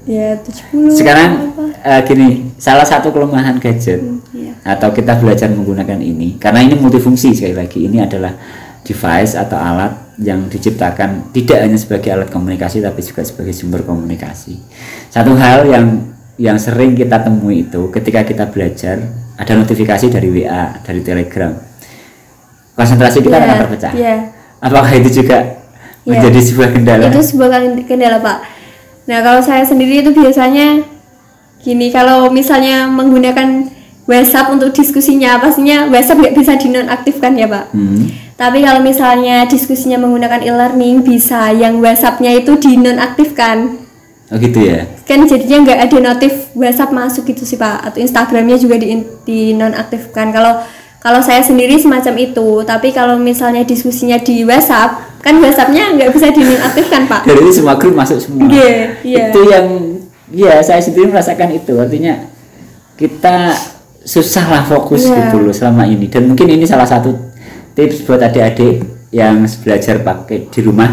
ya 0.03 0.41
70 0.41 0.89
sekarang 0.91 1.53
apa. 1.53 1.65
eh, 1.85 2.01
gini 2.03 2.29
salah 2.57 2.83
satu 2.83 3.13
kelemahan 3.13 3.61
gadget 3.61 4.01
Iya. 4.29 4.57
atau 4.65 4.91
kita 4.91 5.17
belajar 5.17 5.49
menggunakan 5.49 6.01
ini 6.01 6.37
karena 6.37 6.61
ini 6.61 6.75
multifungsi 6.75 7.33
sekali 7.33 7.55
lagi 7.55 7.85
ini 7.85 8.01
adalah 8.01 8.33
device 8.83 9.37
atau 9.37 9.57
alat 9.57 9.93
yang 10.19 10.49
diciptakan 10.49 11.31
tidak 11.31 11.63
hanya 11.63 11.77
sebagai 11.77 12.11
alat 12.11 12.29
komunikasi 12.29 12.81
tapi 12.81 13.05
juga 13.05 13.23
sebagai 13.23 13.53
sumber 13.53 13.85
komunikasi 13.85 14.59
satu 15.09 15.37
hal 15.37 15.69
yang 15.69 15.87
yang 16.39 16.57
sering 16.57 16.95
kita 16.95 17.21
temui 17.21 17.69
itu 17.69 17.91
ketika 17.91 18.25
kita 18.25 18.45
belajar 18.49 18.99
ada 19.39 19.53
notifikasi 19.55 20.07
dari 20.09 20.29
WA 20.29 20.83
dari 20.83 21.01
Telegram 21.01 21.55
konsentrasi 22.75 23.19
kita 23.21 23.35
Iya, 23.35 23.45
akan 23.45 23.57
terpecah 23.61 23.93
iya. 23.95 24.17
apakah 24.59 24.93
itu 24.93 25.23
juga 25.23 25.39
Iya. 26.03 26.25
menjadi 26.25 26.41
sebuah 26.41 26.69
kendala 26.73 27.03
itu 27.07 27.21
sebuah 27.23 27.49
kendala 27.85 28.19
pak 28.19 28.39
nah 29.05 29.19
kalau 29.21 29.41
saya 29.41 29.63
sendiri 29.63 30.01
itu 30.01 30.11
biasanya 30.11 30.85
gini 31.59 31.89
kalau 31.89 32.29
misalnya 32.29 32.87
menggunakan 32.87 33.67
WhatsApp 34.05 34.49
untuk 34.51 34.73
diskusinya 34.73 35.37
pastinya 35.37 35.85
WhatsApp 35.87 36.17
nggak 36.19 36.35
bisa 36.35 36.53
dinonaktifkan 36.57 37.33
ya 37.35 37.47
pak 37.47 37.65
Hmm. 37.73 38.09
tapi 38.35 38.63
kalau 38.63 38.81
misalnya 38.81 39.45
diskusinya 39.45 39.99
menggunakan 39.99 40.41
e-learning 40.41 41.03
bisa 41.03 41.51
yang 41.51 41.77
WhatsAppnya 41.79 42.33
itu 42.37 42.57
dinonaktifkan 42.57 43.88
oh 44.29 44.37
gitu 44.37 44.59
ya? 44.61 44.85
Kan 45.09 45.25
jadinya 45.25 45.65
nggak 45.65 45.81
ada 45.89 45.97
notif 46.13 46.53
WhatsApp 46.53 46.93
masuk 46.93 47.29
gitu 47.29 47.45
sih 47.49 47.57
pak. 47.57 47.85
Atau 47.89 48.05
Instagramnya 48.05 48.57
juga 48.61 48.77
di 48.77 49.01
dinonaktifkan 49.25 50.33
kalau 50.33 50.61
kalau 50.99 51.21
saya 51.23 51.41
sendiri 51.41 51.79
semacam 51.79 52.15
itu. 52.19 52.63
Tapi 52.67 52.91
kalau 52.91 53.17
misalnya 53.17 53.63
diskusinya 53.65 54.19
di 54.19 54.43
WhatsApp 54.45 55.23
kan 55.23 55.39
WhatsAppnya 55.43 55.97
nggak 55.97 56.11
bisa 56.13 56.31
dinonaktifkan 56.31 57.07
pak. 57.07 57.23
Dari 57.27 57.41
ini 57.43 57.53
semua 57.55 57.75
grup 57.79 57.95
masuk 57.95 58.19
semua. 58.19 58.47
Iya, 58.51 59.03
iya. 59.03 59.25
itu 59.31 59.41
yang 59.49 59.67
ya 60.29 60.61
saya 60.61 60.83
sendiri 60.83 61.09
merasakan 61.09 61.55
itu. 61.57 61.75
Artinya 61.79 62.29
kita 62.99 63.55
susah 64.09 64.45
lah 64.49 64.63
fokus 64.65 65.07
Iya. 65.07 65.31
gitu 65.31 65.45
loh 65.45 65.55
selama 65.55 65.85
ini. 65.87 66.09
Dan 66.11 66.33
mungkin 66.33 66.49
ini 66.49 66.65
salah 66.65 66.89
satu 66.89 67.13
tips 67.77 68.09
buat 68.09 68.19
adik-adik 68.25 68.83
yang 69.15 69.45
belajar 69.65 70.01
pakai 70.03 70.49
di 70.51 70.61
rumah. 70.65 70.91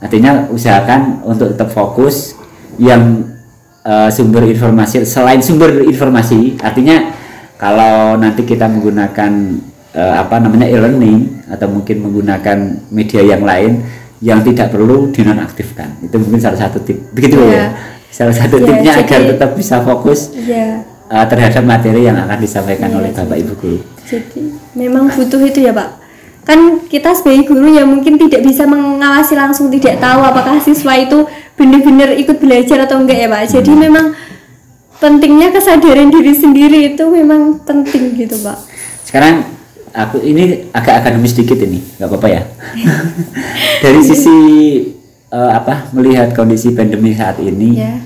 Artinya 0.00 0.48
usahakan 0.48 1.24
untuk 1.24 1.52
tetap 1.52 1.68
fokus 1.72 2.39
yang 2.80 3.28
eh, 3.84 4.08
sumber 4.08 4.48
informasi 4.48 5.04
selain 5.04 5.38
sumber 5.38 5.84
informasi 5.84 6.56
artinya 6.58 7.12
kalau 7.54 8.16
nanti 8.16 8.48
kita 8.48 8.64
menggunakan 8.66 9.32
eh, 9.92 10.14
apa 10.16 10.40
namanya 10.40 10.64
e-learning 10.64 11.44
atau 11.44 11.68
mungkin 11.68 12.00
menggunakan 12.00 12.58
media 12.88 13.20
yang 13.20 13.44
lain 13.44 13.84
yang 14.20 14.44
tidak 14.44 14.68
perlu 14.68 15.08
dinonaktifkan. 15.12 15.96
Itu 16.04 16.20
mungkin 16.20 16.36
salah 16.36 16.68
satu 16.68 16.76
tip. 16.84 17.08
Begitu 17.16 17.40
Iya. 17.40 17.52
ya? 17.56 17.66
Salah 18.12 18.36
satu 18.36 18.60
Iya, 18.60 18.66
tipnya 18.68 18.92
jadi- 18.96 19.04
agar 19.08 19.20
tetap 19.32 19.50
bisa 19.56 19.80
fokus 19.80 20.32
Iya, 20.32 20.84
eh, 21.08 21.24
terhadap 21.28 21.64
materi 21.64 22.04
yang 22.04 22.16
akan 22.16 22.36
disampaikan 22.36 22.88
Iya, 22.92 22.96
oleh 23.00 23.10
bapak 23.12 23.36
ibu 23.40 23.52
guru. 23.56 23.78
jadi 24.04 24.42
memang 24.72 25.08
butuh 25.08 25.40
itu 25.40 25.64
ya 25.64 25.72
Pak. 25.72 25.99
Kan 26.42 26.84
kita 26.86 27.12
sebagai 27.12 27.46
guru 27.46 27.70
ya 27.70 27.84
mungkin 27.84 28.16
tidak 28.16 28.42
bisa 28.42 28.64
mengawasi 28.64 29.36
langsung, 29.36 29.68
tidak 29.68 30.00
tahu 30.00 30.20
apakah 30.20 30.56
siswa 30.58 30.96
itu 30.96 31.24
benar-benar 31.54 32.16
ikut 32.16 32.40
belajar 32.40 32.84
atau 32.84 32.98
enggak 32.98 33.18
ya 33.20 33.28
Pak. 33.28 33.42
Jadi 33.50 33.70
Hmm. 33.70 33.82
memang 33.86 34.06
pentingnya 34.96 35.48
kesadaran 35.48 36.08
diri 36.08 36.36
sendiri 36.36 36.92
itu 36.92 37.04
memang 37.08 37.56
penting 37.64 38.12
gitu 38.16 38.36
Pak. 38.40 38.68
sekarang 39.00 39.48
aku 39.90 40.20
ini 40.20 40.68
agak 40.70 41.02
akademis 41.02 41.32
sedikit 41.32 41.56
ini 41.56 41.80
nggak 41.96 42.04
apa-apa 42.04 42.28
ya 42.28 42.42
dari 43.82 44.00
sisi 44.04 44.36
eh, 45.26 45.50
apa 45.50 45.88
melihat 45.96 46.30
kondisi 46.30 46.76
pandemi 46.76 47.16
saat 47.16 47.40
ini 47.40 47.80
Ya. 47.80 47.96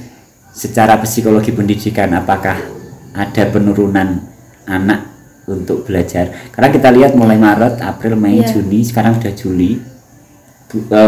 secara 0.48 0.94
psikologi 1.02 1.50
pendidikan 1.50 2.14
apakah 2.14 2.62
ada 3.10 3.42
penurunan 3.50 4.22
anak 4.64 5.13
untuk 5.46 5.84
belajar 5.84 6.48
karena 6.48 6.68
kita 6.68 6.88
lihat 6.88 7.12
mulai 7.12 7.36
Maret 7.36 7.78
April 7.78 8.14
Mei 8.14 8.40
Iya. 8.40 8.48
Juni 8.50 8.80
sekarang 8.80 9.16
sudah 9.16 9.32
Juli 9.32 9.76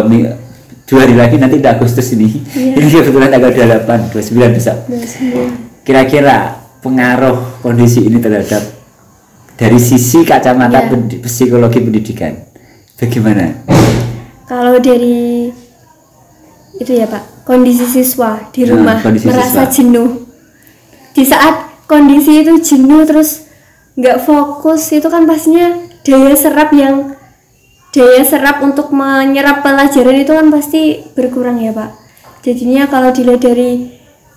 mi- 0.04 0.28
dua 0.84 1.00
hari 1.02 1.14
lagi 1.14 1.36
nanti 1.36 1.56
udah 1.56 1.72
Agustus 1.72 2.12
ini 2.12 2.44
Iya. 2.46 2.76
ini 2.78 2.88
kebetulan 2.88 3.28
tanggal 3.28 3.50
28 3.50 4.12
29 4.12 4.54
besok 4.54 4.76
kira-kira 5.82 6.36
pengaruh 6.78 7.60
kondisi 7.60 8.02
ini 8.02 8.18
terhadap 8.18 8.62
dari 9.54 9.78
sisi 9.78 10.22
kacamata 10.22 10.78
Iya. 10.78 10.88
pendi- 10.88 11.18
psikologi 11.18 11.80
pendidikan 11.80 12.32
bagaimana 12.94 13.64
Kalau 14.44 14.78
dari 14.78 15.50
itu 16.76 16.92
ya 16.92 17.08
Pak, 17.08 17.42
kondisi 17.42 17.82
siswa 17.82 18.46
di 18.52 18.62
Nah, 18.62 18.68
rumah 18.70 18.96
kondisi 19.00 19.26
merasa 19.26 19.64
siswa. 19.64 19.72
jenuh. 19.72 20.10
Di 21.10 21.24
saat 21.24 21.54
kondisi 21.82 22.44
itu 22.44 22.52
jenuh 22.60 23.02
terus 23.02 23.45
nggak 23.96 24.18
fokus 24.22 24.92
itu 24.92 25.08
kan 25.08 25.24
pastinya 25.24 25.72
daya 26.04 26.36
serap 26.36 26.70
yang 26.76 27.16
daya 27.90 28.22
serap 28.22 28.60
untuk 28.60 28.92
menyerap 28.92 29.64
pelajaran 29.64 30.20
itu 30.20 30.32
kan 30.32 30.46
pasti 30.52 31.00
berkurang 31.16 31.56
ya 31.56 31.72
Pak. 31.72 31.90
Jadinya 32.44 32.86
kalau 32.86 33.10
dilihat 33.10 33.40
dari 33.42 33.88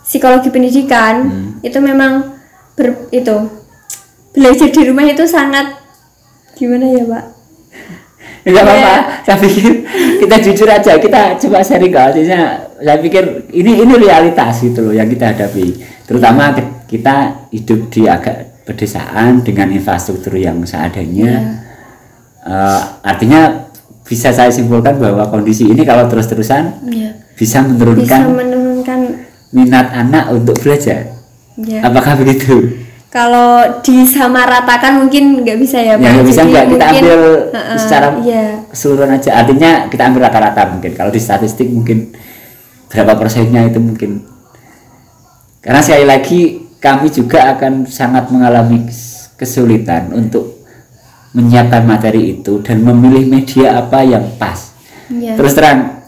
psikologi 0.01 0.49
pendidikan 0.49 1.15
Hmm. 1.27 1.51
itu 1.61 1.77
memang 1.77 2.39
ber, 2.73 3.11
itu 3.11 3.35
belajar 4.31 4.69
di 4.71 4.81
rumah 4.87 5.05
itu 5.05 5.27
sangat 5.27 5.75
gimana 6.55 6.87
ya 6.87 7.03
Pak? 7.05 7.25
Enggak 8.47 8.63
Iya. 8.63 8.71
apa-apa. 8.71 8.95
Saya 9.27 9.37
pikir 9.43 9.65
kita 10.23 10.35
jujur 10.39 10.67
aja, 10.71 10.91
kita 10.95 11.21
coba 11.35 11.59
sharing 11.59 11.91
ke 11.91 11.99
artinya 11.99 12.39
saya 12.79 12.97
pikir 12.97 13.51
ini 13.51 13.83
ini 13.83 13.93
realitas 13.99 14.63
gitu 14.63 14.89
loh 14.89 14.93
yang 14.95 15.11
kita 15.11 15.35
hadapi. 15.35 15.75
Terutama 16.07 16.55
kita 16.87 17.45
hidup 17.51 17.91
di 17.91 18.07
agak 18.07 18.48
pedesaan 18.69 19.41
dengan 19.41 19.73
infrastruktur 19.73 20.37
yang 20.37 20.61
seadanya. 20.61 21.25
Iya. 21.25 21.41
Eh, 22.39 22.81
artinya 23.01 23.65
bisa 24.05 24.29
saya 24.29 24.53
simpulkan 24.53 25.01
bahwa 25.01 25.25
kondisi 25.27 25.65
ini 25.65 25.81
kalau 25.81 26.05
terus-terusan 26.05 26.85
Iya. 26.85 27.17
bisa 27.33 27.61
Bisa 27.61 27.65
menurunkan 27.65 28.21
menurunkan 28.29 28.99
minat 29.49 29.89
anak 29.89 30.29
untuk 30.29 30.53
belajar. 30.61 31.17
ya. 31.57 31.81
Apakah 31.81 32.13
begitu? 32.15 32.85
Kalau 33.09 33.81
disamaratakan 33.81 35.01
mungkin 35.01 35.41
nggak 35.41 35.57
bisa 35.57 35.81
ya, 35.81 35.97
Ya, 35.97 36.13
nggak 36.13 36.29
bisa 36.29 36.45
Jadi 36.45 36.51
nggak 36.53 36.65
kita 36.69 36.85
mungkin, 36.85 37.01
ambil 37.01 37.21
Heeh, 37.49 37.77
secara 37.81 38.07
iya. 38.21 38.45
keseluruhan 38.69 39.11
aja. 39.17 39.29
Artinya 39.33 39.71
kita 39.89 40.03
ambil 40.05 40.21
rata-rata 40.29 40.61
mungkin. 40.69 40.91
Kalau 40.93 41.09
di 41.09 41.17
statistik 41.17 41.73
mungkin 41.73 42.13
berapa 42.85 43.17
persennya 43.17 43.65
itu 43.65 43.81
mungkin. 43.81 44.21
Karena 45.59 45.81
sekali 45.81 46.05
lagi 46.05 46.41
kami 46.79 47.11
juga 47.11 47.55
akan 47.55 47.85
sangat 47.85 48.31
mengalami 48.31 48.87
kes- 48.87 49.35
kesulitan 49.35 50.11
untuk 50.15 50.63
menyiapkan 51.35 51.85
materi 51.85 52.39
itu 52.39 52.59
dan 52.65 52.81
memilih 52.81 53.29
media 53.29 53.77
apa 53.77 54.01
yang 54.01 54.25
pas. 54.41 54.73
Iya. 55.11 55.37
Terus 55.37 55.53
terang 55.53 55.99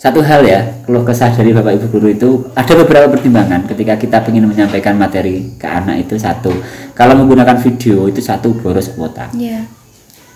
satu 0.00 0.24
hal 0.24 0.40
ya, 0.48 0.80
kalau 0.88 1.04
kesah 1.04 1.28
dari 1.28 1.52
Bapak 1.52 1.76
Ibu 1.76 1.86
guru 1.92 2.08
itu 2.08 2.30
ada 2.56 2.72
beberapa 2.72 3.12
pertimbangan 3.12 3.68
ketika 3.68 4.00
kita 4.00 4.24
ingin 4.32 4.48
menyampaikan 4.48 4.96
materi 4.96 5.60
ke 5.60 5.68
anak 5.68 6.08
itu 6.08 6.16
satu. 6.16 6.48
Kalau 6.96 7.20
menggunakan 7.20 7.60
video 7.60 8.08
itu 8.08 8.24
satu 8.24 8.56
boros 8.56 8.96
kuota. 8.96 9.28
Iya. 9.36 9.68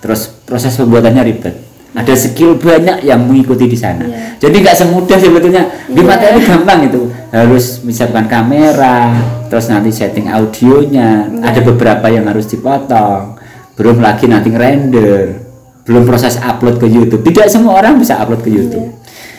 Terus 0.05 0.29
proses 0.45 0.77
pembuatannya 0.77 1.23
ribet. 1.25 1.74
Ada 1.95 2.11
skill 2.19 2.59
banyak 2.59 3.07
yang 3.07 3.23
mengikuti 3.23 3.71
di 3.71 3.79
sana. 3.79 4.03
Iya. 4.03 4.43
Jadi 4.43 4.57
nggak 4.67 4.77
semudah 4.77 5.15
sebetulnya. 5.15 5.63
Di 5.87 6.03
Iya. 6.03 6.11
materi 6.11 6.39
gampang 6.43 6.81
itu. 6.91 7.07
Harus 7.31 7.87
menyiapkan 7.87 8.27
kamera, 8.27 9.15
terus 9.47 9.71
nanti 9.71 9.95
setting 9.95 10.27
audionya. 10.27 11.31
Iya. 11.31 11.55
Ada 11.55 11.61
beberapa 11.63 12.11
yang 12.11 12.27
harus 12.27 12.51
dipotong. 12.51 13.39
Belum 13.79 14.03
lagi 14.03 14.27
nanti 14.27 14.51
render. 14.51 15.39
Belum 15.87 16.03
proses 16.03 16.35
upload 16.43 16.83
ke 16.83 16.91
YouTube. 16.91 17.23
Tidak 17.23 17.47
semua 17.47 17.79
orang 17.79 18.03
bisa 18.03 18.19
upload 18.19 18.43
ke 18.43 18.51
YouTube. 18.51 18.91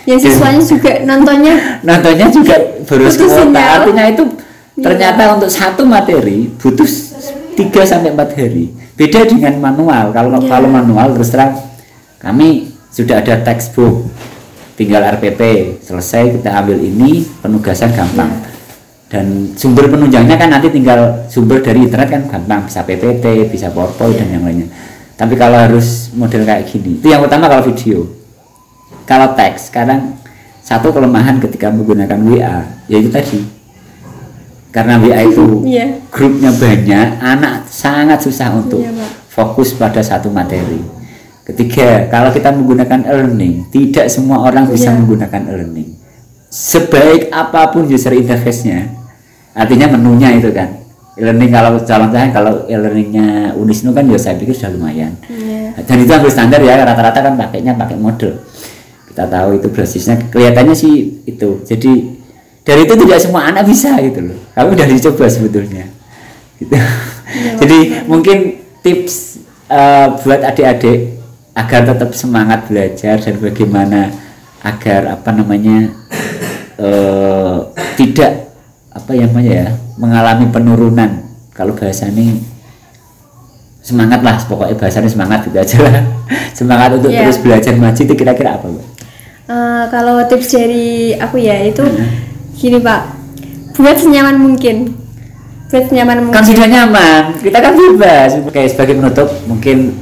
Yang 0.08 0.30
siswanya 0.32 0.62
juga 0.62 0.92
nontonnya 1.02 1.56
Nontonnya 1.82 2.28
juga 2.32 2.56
boros 2.88 3.18
kuota. 3.20 3.62
Artinya 3.84 4.06
itu 4.08 4.24
Iya. 4.80 4.84
ternyata 4.86 5.22
untuk 5.36 5.50
satu 5.52 5.84
materi 5.84 6.48
butuh 6.56 6.88
3 7.58 7.84
sampai 7.84 8.16
4 8.16 8.32
hari. 8.32 8.72
Beda 8.96 9.28
dengan 9.28 9.60
manual. 9.60 10.16
Kalau 10.16 10.40
Iya. 10.40 10.48
kalau 10.48 10.70
manual 10.72 11.12
terus 11.20 11.36
terang 11.36 11.52
kami 12.26 12.74
sudah 12.90 13.22
ada 13.22 13.38
textbook. 13.46 14.10
Tinggal 14.76 15.06
RPP, 15.16 15.42
selesai 15.80 16.36
kita 16.36 16.52
ambil 16.52 16.82
ini, 16.82 17.24
penugasan 17.40 17.94
gampang. 17.94 18.28
Iya. 18.28 18.52
Dan 19.06 19.54
sumber 19.56 19.88
penunjangnya 19.88 20.36
kan 20.36 20.50
nanti 20.52 20.68
tinggal 20.68 21.30
sumber 21.32 21.62
dari 21.62 21.86
internet 21.86 22.10
kan 22.10 22.22
gampang, 22.28 22.66
bisa 22.68 22.82
PPT, 22.84 23.48
bisa 23.48 23.70
PowerPoint 23.72 24.18
dan 24.20 24.36
yang 24.36 24.44
lainnya. 24.44 24.68
Tapi 25.16 25.38
kalau 25.40 25.56
harus 25.56 26.12
model 26.12 26.44
kayak 26.44 26.68
gini, 26.68 27.00
itu 27.00 27.08
yang 27.08 27.24
utama 27.24 27.48
kalau 27.48 27.64
video. 27.64 28.04
Kalau 29.08 29.32
teks, 29.32 29.72
kadang 29.72 30.20
satu 30.60 30.92
kelemahan 30.92 31.40
ketika 31.40 31.72
menggunakan 31.72 32.20
WA, 32.26 32.58
yaitu 32.90 33.14
tadi 33.14 33.40
karena 34.76 35.00
WA 35.00 35.24
itu 35.24 35.46
Iya. 35.72 36.04
grupnya 36.12 36.52
banyak, 36.52 37.08
anak 37.24 37.70
sangat 37.72 38.20
susah 38.20 38.52
untuk 38.60 38.84
Pak. 38.84 39.32
fokus 39.32 39.72
pada 39.72 40.04
satu 40.04 40.28
materi. 40.28 40.84
Ketiga, 41.46 42.10
kalau 42.10 42.34
kita 42.34 42.50
menggunakan 42.50 43.06
e-learning, 43.06 43.70
tidak 43.70 44.10
semua 44.10 44.42
orang 44.42 44.66
bisa 44.66 44.90
Iya. 44.90 44.98
menggunakan 44.98 45.42
e-learning. 45.46 45.90
Sebaik 46.50 47.30
apa 47.30 47.70
pun 47.70 47.86
user 47.86 48.18
interface-nya, 48.18 48.90
artinya 49.54 49.94
menunya 49.94 50.34
itu 50.34 50.50
kan. 50.50 50.82
E-learning 51.14 51.54
kalau 51.54 51.78
calon 51.86 52.10
saya 52.10 52.34
kalau 52.34 52.66
e-learningnya 52.66 53.54
Unisnu 53.62 53.94
kan 53.94 54.10
ya 54.10 54.18
saya 54.18 54.42
pikir 54.42 54.58
sudah 54.58 54.74
lumayan. 54.74 55.14
Iya. 55.30 55.86
Dan 55.86 56.02
itu 56.02 56.12
hampir 56.12 56.34
standar 56.34 56.60
ya, 56.66 56.82
rata-rata 56.82 57.20
kan 57.22 57.38
pakainya 57.38 57.78
pakai 57.78 57.94
model. 57.94 58.42
Kita 59.14 59.30
tahu 59.30 59.62
itu 59.62 59.68
basisnya 59.70 60.18
kelihatannya 60.34 60.74
sih 60.76 61.24
itu. 61.30 61.62
Jadi 61.62 61.92
dari 62.66 62.90
itu 62.90 62.94
tidak 63.06 63.22
semua 63.22 63.54
anak 63.54 63.70
bisa 63.70 63.96
gitu 64.02 64.34
loh. 64.34 64.40
Kami 64.58 64.74
udah 64.74 64.88
dicoba 64.90 65.30
sebetulnya. 65.30 65.86
Gitu. 66.58 66.74
Jadi 67.62 67.80
mungkin 68.10 68.60
tips 68.82 69.40
eh, 69.70 70.08
buat 70.26 70.42
adik-adik 70.42 71.15
agar 71.56 71.88
tetap 71.88 72.12
semangat 72.12 72.68
belajar 72.68 73.16
dan 73.18 73.36
bagaimana 73.40 74.12
agar 74.62 75.16
apa 75.16 75.30
namanya 75.32 75.90
eh, 76.76 77.56
tidak 77.96 78.52
apa 78.92 79.12
yang 79.12 79.32
namanya 79.32 79.52
ya 79.52 79.68
mengalami 79.96 80.46
penurunan. 80.52 81.12
Kalau 81.56 81.72
bahasa 81.72 82.12
ini 82.12 82.44
semangat 83.80 84.20
lah 84.20 84.36
pokoknya 84.42 84.76
bahasanya 84.76 85.08
semangat 85.08 85.48
gitu 85.48 85.56
aja 85.56 85.78
lah. 85.80 86.04
Semangat 86.58 86.96
untuk 86.96 87.12
Iya. 87.12 87.28
terus 87.28 87.38
belajar 87.38 87.76
maju 87.76 88.00
itu 88.00 88.14
kira-kira 88.16 88.56
apa 88.56 88.66
Mbak? 88.66 88.86
Eh, 89.46 89.84
kalau 89.92 90.16
tips 90.26 90.50
dari 90.52 90.88
aku 91.14 91.38
ya 91.38 91.62
itu 91.62 91.84
Hmm. 91.84 92.10
gini 92.56 92.80
pak. 92.80 93.14
Buat 93.76 94.00
senyaman 94.00 94.40
mungkin. 94.40 94.96
Buat 95.70 95.92
senyaman 95.92 96.18
kan 96.18 96.42
mungkin. 96.42 96.44
sudah 96.48 96.68
nyaman. 96.68 97.22
Kita 97.38 97.58
kan 97.60 97.74
bebas. 97.76 98.30
Oke 98.42 98.64
sebagai 98.66 98.96
penutup 98.98 99.30
mungkin 99.46 99.94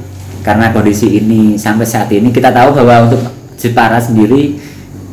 karena 0.44 0.68
kondisi 0.76 1.16
ini 1.16 1.56
sampai 1.56 1.88
saat 1.88 2.12
ini 2.12 2.28
kita 2.28 2.52
tahu 2.52 2.76
bahwa 2.76 3.08
untuk 3.08 3.24
Jepara 3.56 3.96
sendiri 3.96 4.60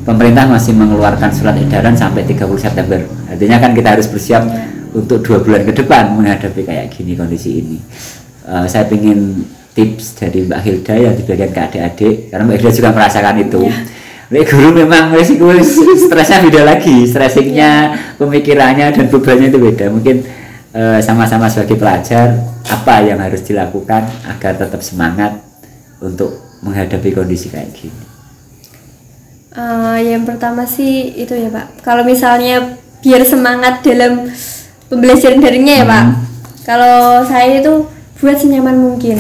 pemerintah 0.03 0.43
masih 0.43 0.75
mengeluarkan 0.75 1.31
surat 1.31 1.55
edaran 1.55 1.95
sampai 1.95 2.27
30 2.27 2.51
September. 2.59 2.99
Artinya 3.31 3.57
kan 3.63 3.71
kita 3.71 3.95
harus 3.95 4.11
bersiap 4.11 4.43
untuk 4.91 5.23
dua 5.23 5.39
bulan 5.39 5.63
ke 5.63 5.71
depan 5.71 6.19
menghadapi 6.19 6.67
kayak 6.67 6.91
gini 6.91 7.15
kondisi 7.15 7.63
ini. 7.63 7.77
Eh, 8.43 8.65
saya 8.67 8.83
ingin 8.91 9.47
tips 9.71 10.19
dari 10.19 10.43
Mbak 10.43 10.61
Hilda 10.67 10.93
yang 10.99 11.13
dibagikan 11.15 11.51
ke 11.55 11.59
adik-adik 11.63 12.15
karena 12.27 12.43
Mbak 12.43 12.55
Hilda 12.59 12.71
juga 12.75 12.89
merasakan 12.91 13.35
itu. 13.39 13.63
Nek 14.31 14.43
guru 14.47 14.69
memang 14.83 15.11
resiko 15.15 15.47
stresnya 16.07 16.43
beda 16.43 16.61
lagi, 16.63 17.07
stressingnya, 17.07 17.95
pemikirannya 18.19 18.91
dan 18.91 19.05
bebannya 19.07 19.47
itu 19.47 19.59
beda. 19.59 19.85
Mungkin 19.91 20.40
eh, 20.71 20.99
sama-sama 20.99 21.47
sebagai 21.47 21.75
pelajar 21.75 22.35
apa 22.65 23.03
yang 23.03 23.19
harus 23.19 23.41
dilakukan 23.41 24.05
agar 24.25 24.53
tetap 24.55 24.79
semangat 24.79 25.39
untuk 25.99 26.31
menghadapi 26.61 27.11
kondisi 27.11 27.49
kayak 27.49 27.73
gini. 27.73 28.01
Eh, 29.51 29.97
yang 30.07 30.23
pertama 30.23 30.63
sih 30.63 31.11
itu 31.11 31.35
ya 31.35 31.51
pak 31.51 31.83
kalau 31.83 32.07
misalnya 32.07 32.79
biar 33.03 33.19
semangat 33.27 33.83
dalam 33.83 34.31
pembelajaran 34.87 35.43
daringnya 35.43 35.83
ya 35.83 35.85
pak 35.85 36.03
Hmm. 36.07 36.15
kalau 36.63 37.19
saya 37.27 37.59
itu 37.59 37.83
buat 38.17 38.37
senyaman 38.39 38.79
mungkin 38.79 39.19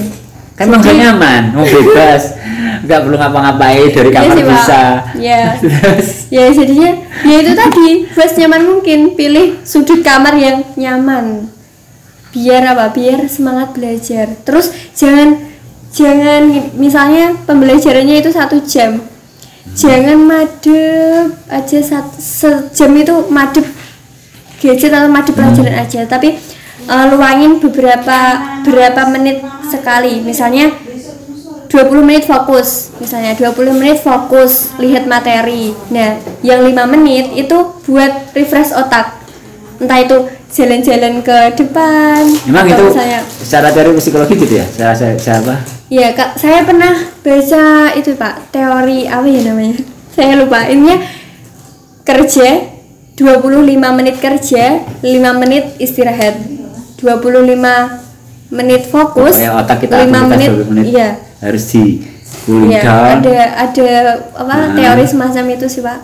Kan 0.55 0.69
udah 0.69 0.93
nyaman, 0.93 1.57
mau 1.57 1.65
bebas, 1.65 2.31
nggak 2.81 2.99
perlu 3.05 3.17
ngapa-ngapain 3.17 3.87
dari 3.93 4.09
Iya 4.09 4.17
kamar 4.17 4.35
Pak. 4.35 4.47
bisa. 4.49 4.81
Terus, 5.61 6.09
ya 6.33 6.45
jadinya 6.49 6.91
ya 7.21 7.35
itu 7.45 7.51
tadi 7.53 7.87
buat 8.09 8.29
senyaman 8.33 8.63
mungkin 8.65 8.99
pilih 9.13 9.61
sudut 9.61 10.01
kamar 10.01 10.33
yang 10.37 10.65
nyaman. 10.73 11.45
Biar 12.31 12.63
apa? 12.73 12.89
Biar 12.95 13.27
semangat 13.29 13.75
belajar. 13.77 14.33
Terus 14.47 14.73
jangan 14.97 15.37
jangan 15.91 16.71
misalnya 16.79 17.37
pembelajarannya 17.45 18.23
itu 18.23 18.31
satu 18.33 18.63
jam. 18.65 19.03
Jangan 19.71 20.17
madep 20.19 21.31
aja 21.47 21.79
satu 21.79 22.17
sejam 22.17 22.91
itu 22.97 23.15
madep 23.29 23.63
gadget 24.57 24.91
atau 24.91 25.11
madep 25.11 25.37
pelajaran 25.37 25.75
aja. 25.85 26.01
Tapi 26.09 26.33
eh, 26.87 27.05
luangin 27.13 27.61
beberapa 27.61 28.19
berapa 28.65 29.01
menit 29.11 29.43
sekali. 29.69 30.23
Misalnya 30.23 30.71
20 31.71 32.03
menit 32.03 32.27
fokus 32.27 32.91
misalnya 32.99 33.31
20 33.39 33.79
menit 33.79 34.03
fokus 34.03 34.75
lihat 34.75 35.07
materi. 35.07 35.71
Nah 35.87 36.19
yang 36.43 36.67
5 36.67 36.75
menit 36.91 37.31
itu 37.31 37.57
buat 37.87 38.35
refresh 38.35 38.75
otak. 38.75 39.23
Entah 39.79 39.97
itu 40.03 40.17
jalan-jalan 40.51 41.23
ke 41.23 41.55
depan 41.55 42.27
memang 42.43 42.67
itu 42.67 42.83
misalnya 42.91 43.23
secara 43.23 43.71
teori 43.71 43.95
psikologi 43.95 44.35
gitu 44.35 44.59
ya, 44.59 44.67
saya, 44.67 44.91
saya, 44.93 45.15
saya 45.15 45.37
apa? 45.39 45.55
ya 45.87 46.11
kak. 46.11 46.35
Saya 46.35 46.59
pernah 46.67 46.93
baca 47.23 47.65
itu 47.95 48.11
pak 48.19 48.51
teori 48.51 49.07
apa 49.07 49.27
ya 49.31 49.41
namanya? 49.47 49.79
Saya 50.15 50.35
lupa. 50.35 50.67
Ininya 50.67 50.99
kerja 52.03 52.67
25 53.15 53.63
menit 53.95 54.19
kerja 54.19 54.83
5 54.99 55.39
menit 55.39 55.79
istirahat. 55.79 56.35
25 56.99 58.51
menit 58.51 58.83
fokus 58.91 59.33
Kayak 59.39 59.65
otak 59.65 59.77
kita 59.87 59.95
5 60.03 60.11
aktivitas 60.11 60.27
menit, 60.29 60.49
20 60.51 60.69
menit. 60.69 60.83
iya 60.91 61.09
harus 61.41 61.63
di 61.67 62.05
cooling 62.45 62.71
Iya, 62.71 62.81
down. 62.81 63.05
ada 63.19 63.37
ada 63.59 63.87
apa 64.31 64.53
Nah. 64.53 64.73
teori 64.73 65.03
semacam 65.03 65.43
itu 65.51 65.65
sih 65.67 65.81
pak. 65.81 65.99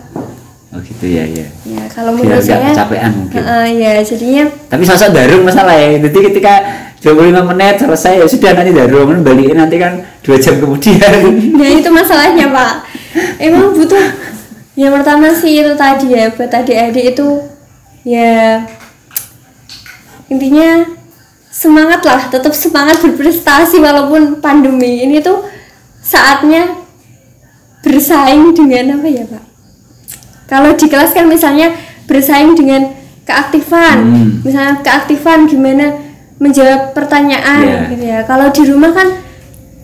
Oh 0.68 0.80
gitu 0.84 1.06
ya 1.08 1.24
ya. 1.24 1.46
Ya 1.64 1.82
kalau 1.88 2.12
Biar 2.12 2.36
menurut 2.36 2.44
saya, 2.44 2.68
kecapean 2.70 3.10
mungkin. 3.16 3.40
Heeh, 3.40 3.66
ya 3.80 3.92
jadinya 4.04 4.44
Tapi 4.68 4.82
sosok 4.84 5.10
darung 5.10 5.42
masalah 5.42 5.72
ya. 5.72 5.96
Jadi 5.96 6.18
ketika 6.28 6.54
25 7.00 7.40
menit 7.46 7.78
selesai 7.78 8.18
ya 8.18 8.26
sudah 8.26 8.52
nanti 8.52 8.74
darung 8.74 9.22
balikin 9.22 9.56
nanti 9.56 9.78
kan 9.78 9.96
dua 10.20 10.36
jam 10.36 10.58
kemudian. 10.58 11.14
ya 11.56 11.68
itu 11.72 11.88
masalahnya 11.88 12.50
pak. 12.50 12.72
Emang 13.40 13.72
butuh 13.72 14.02
yang 14.74 14.92
pertama 14.92 15.32
sih 15.32 15.58
itu 15.58 15.72
tadi 15.74 16.12
ya 16.12 16.28
buat 16.30 16.52
adik-adik 16.52 17.16
itu 17.16 17.26
ya 18.04 18.62
intinya 20.28 20.84
semangat 21.58 22.06
lah 22.06 22.30
tetap 22.30 22.54
semangat 22.54 23.02
berprestasi 23.02 23.82
walaupun 23.82 24.38
pandemi. 24.38 25.02
Ini 25.02 25.18
tuh 25.18 25.42
saatnya 25.98 26.78
bersaing 27.82 28.54
dengan 28.54 28.98
apa 28.98 29.08
ya 29.10 29.24
pak? 29.26 29.42
Kalau 30.46 30.70
di 30.78 30.86
kelas 30.86 31.10
kan 31.12 31.26
misalnya 31.26 31.74
bersaing 32.06 32.54
dengan 32.54 32.94
keaktifan. 33.26 33.98
Hmm. 34.00 34.30
misalnya 34.40 34.80
keaktifan 34.80 35.44
gimana 35.44 35.92
menjawab 36.40 36.94
pertanyaan 36.96 37.60
Iya. 37.60 37.80
gitu 37.92 38.04
ya. 38.06 38.18
Kalau 38.24 38.48
di 38.48 38.62
rumah 38.64 38.94
kan 38.94 39.08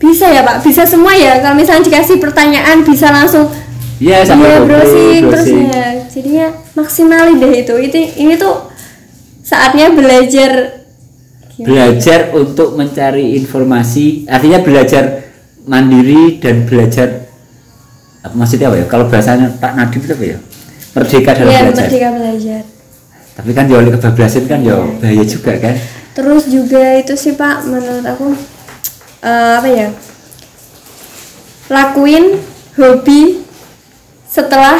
bisa 0.00 0.30
ya 0.30 0.40
pak? 0.40 0.64
Bisa 0.64 0.86
semua 0.86 1.12
ya? 1.12 1.42
Kalau 1.42 1.52
misalnya 1.52 1.84
dikasih 1.84 2.22
pertanyaan 2.22 2.86
bisa 2.86 3.10
langsung 3.10 3.50
Iya 3.94 4.26
sampai 4.26 4.48
Iya, 4.48 4.58
googling, 4.58 4.68
browsing 4.68 5.20
terus 5.22 5.46
browsing. 5.46 5.60
ya. 5.70 5.86
Jadinya 6.08 6.46
maksimalin 6.74 7.36
deh 7.38 7.52
itu. 7.62 7.74
Itu 7.78 7.96
ini 8.16 8.34
tuh 8.34 8.54
saatnya 9.44 9.92
belajar 9.92 10.83
Belajar 11.56 12.34
untuk 12.34 12.74
mencari 12.74 13.36
informasi, 13.36 14.26
artinya 14.26 14.58
belajar 14.58 15.30
mandiri 15.62 16.38
dan 16.38 16.64
belajar 16.64 17.30
apa 18.20 18.34
maksudnya 18.34 18.68
apa 18.68 18.76
ya? 18.76 18.86
Kalau 18.86 19.06
bahasanya 19.06 19.54
Pak 19.54 19.72
Nadiem 19.72 20.00
itu 20.00 20.12
apa 20.12 20.24
ya? 20.26 20.38
Merdeka 20.92 21.30
dalam 21.32 21.50
Iya, 21.50 21.60
belajar. 21.64 21.84
merdeka 21.84 22.08
belajar 22.12 22.62
Tapi 23.34 23.50
kan 23.50 23.64
jauh 23.66 23.82
kebablasan 23.84 24.44
kan 24.46 24.58
Iya. 24.60 24.74
ya 24.74 24.94
bahaya 24.96 25.24
juga 25.24 25.52
kan. 25.58 25.74
terus 26.14 26.46
juga 26.46 26.82
itu 26.94 27.14
sih 27.14 27.34
pak 27.34 27.66
menurut 27.66 28.06
aku 28.06 28.38
eh, 29.20 29.52
apa 29.58 29.66
ya 29.66 29.88
lakuin 31.66 32.38
hobi 32.76 33.42
setelah 34.24 34.78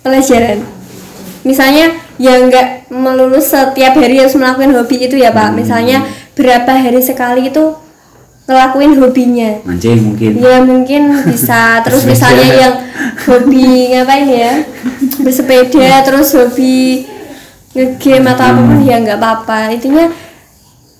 pelajaran 0.00 0.62
misalnya 1.42 1.90
ya 2.20 2.36
nggak 2.36 2.92
melulu 2.92 3.40
setiap 3.40 3.96
hari 3.96 4.20
harus 4.20 4.36
melakukan 4.36 4.76
hobi 4.76 5.08
itu 5.08 5.16
ya 5.16 5.32
pak. 5.32 5.56
Misalnya 5.56 6.04
berapa 6.36 6.68
hari 6.68 7.00
sekali 7.00 7.48
itu 7.48 7.72
ngelakuin 8.44 8.92
hobinya. 9.00 9.50
Mancing 9.64 10.12
mungkin. 10.12 10.30
ya 10.36 10.60
mungkin 10.60 11.02
bisa. 11.24 11.62
Terus 11.88 12.04
misalnya 12.04 12.46
yang 12.52 12.74
hobi 13.24 13.96
ngapain 13.96 14.28
ya? 14.28 14.52
Bersepeda 15.24 16.04
terus 16.04 16.32
hobi 16.36 17.04
ngegame 17.76 18.26
atau 18.34 18.44
apa 18.52 18.60
pun 18.60 18.78
ya 18.84 19.00
nggak 19.00 19.18
apa-apa. 19.20 19.72
Intinya 19.72 20.12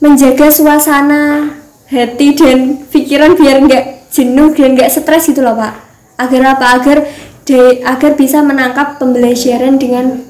menjaga 0.01 0.49
suasana 0.49 1.53
hati 1.91 2.33
dan 2.33 2.81
pikiran 2.89 3.37
biar 3.37 3.61
nggak 3.67 3.85
jenuh 4.15 4.55
dan 4.57 4.79
nggak 4.79 4.89
stres 4.89 5.29
gitu 5.29 5.45
loh 5.45 5.59
pak. 5.59 5.75
Agar 6.17 6.57
apa? 6.57 6.65
Agar 6.81 6.97
de- 7.45 7.83
agar 7.83 8.15
bisa 8.15 8.41
menangkap 8.47 9.03
pembelajaran 9.03 9.75
dengan 9.81 10.23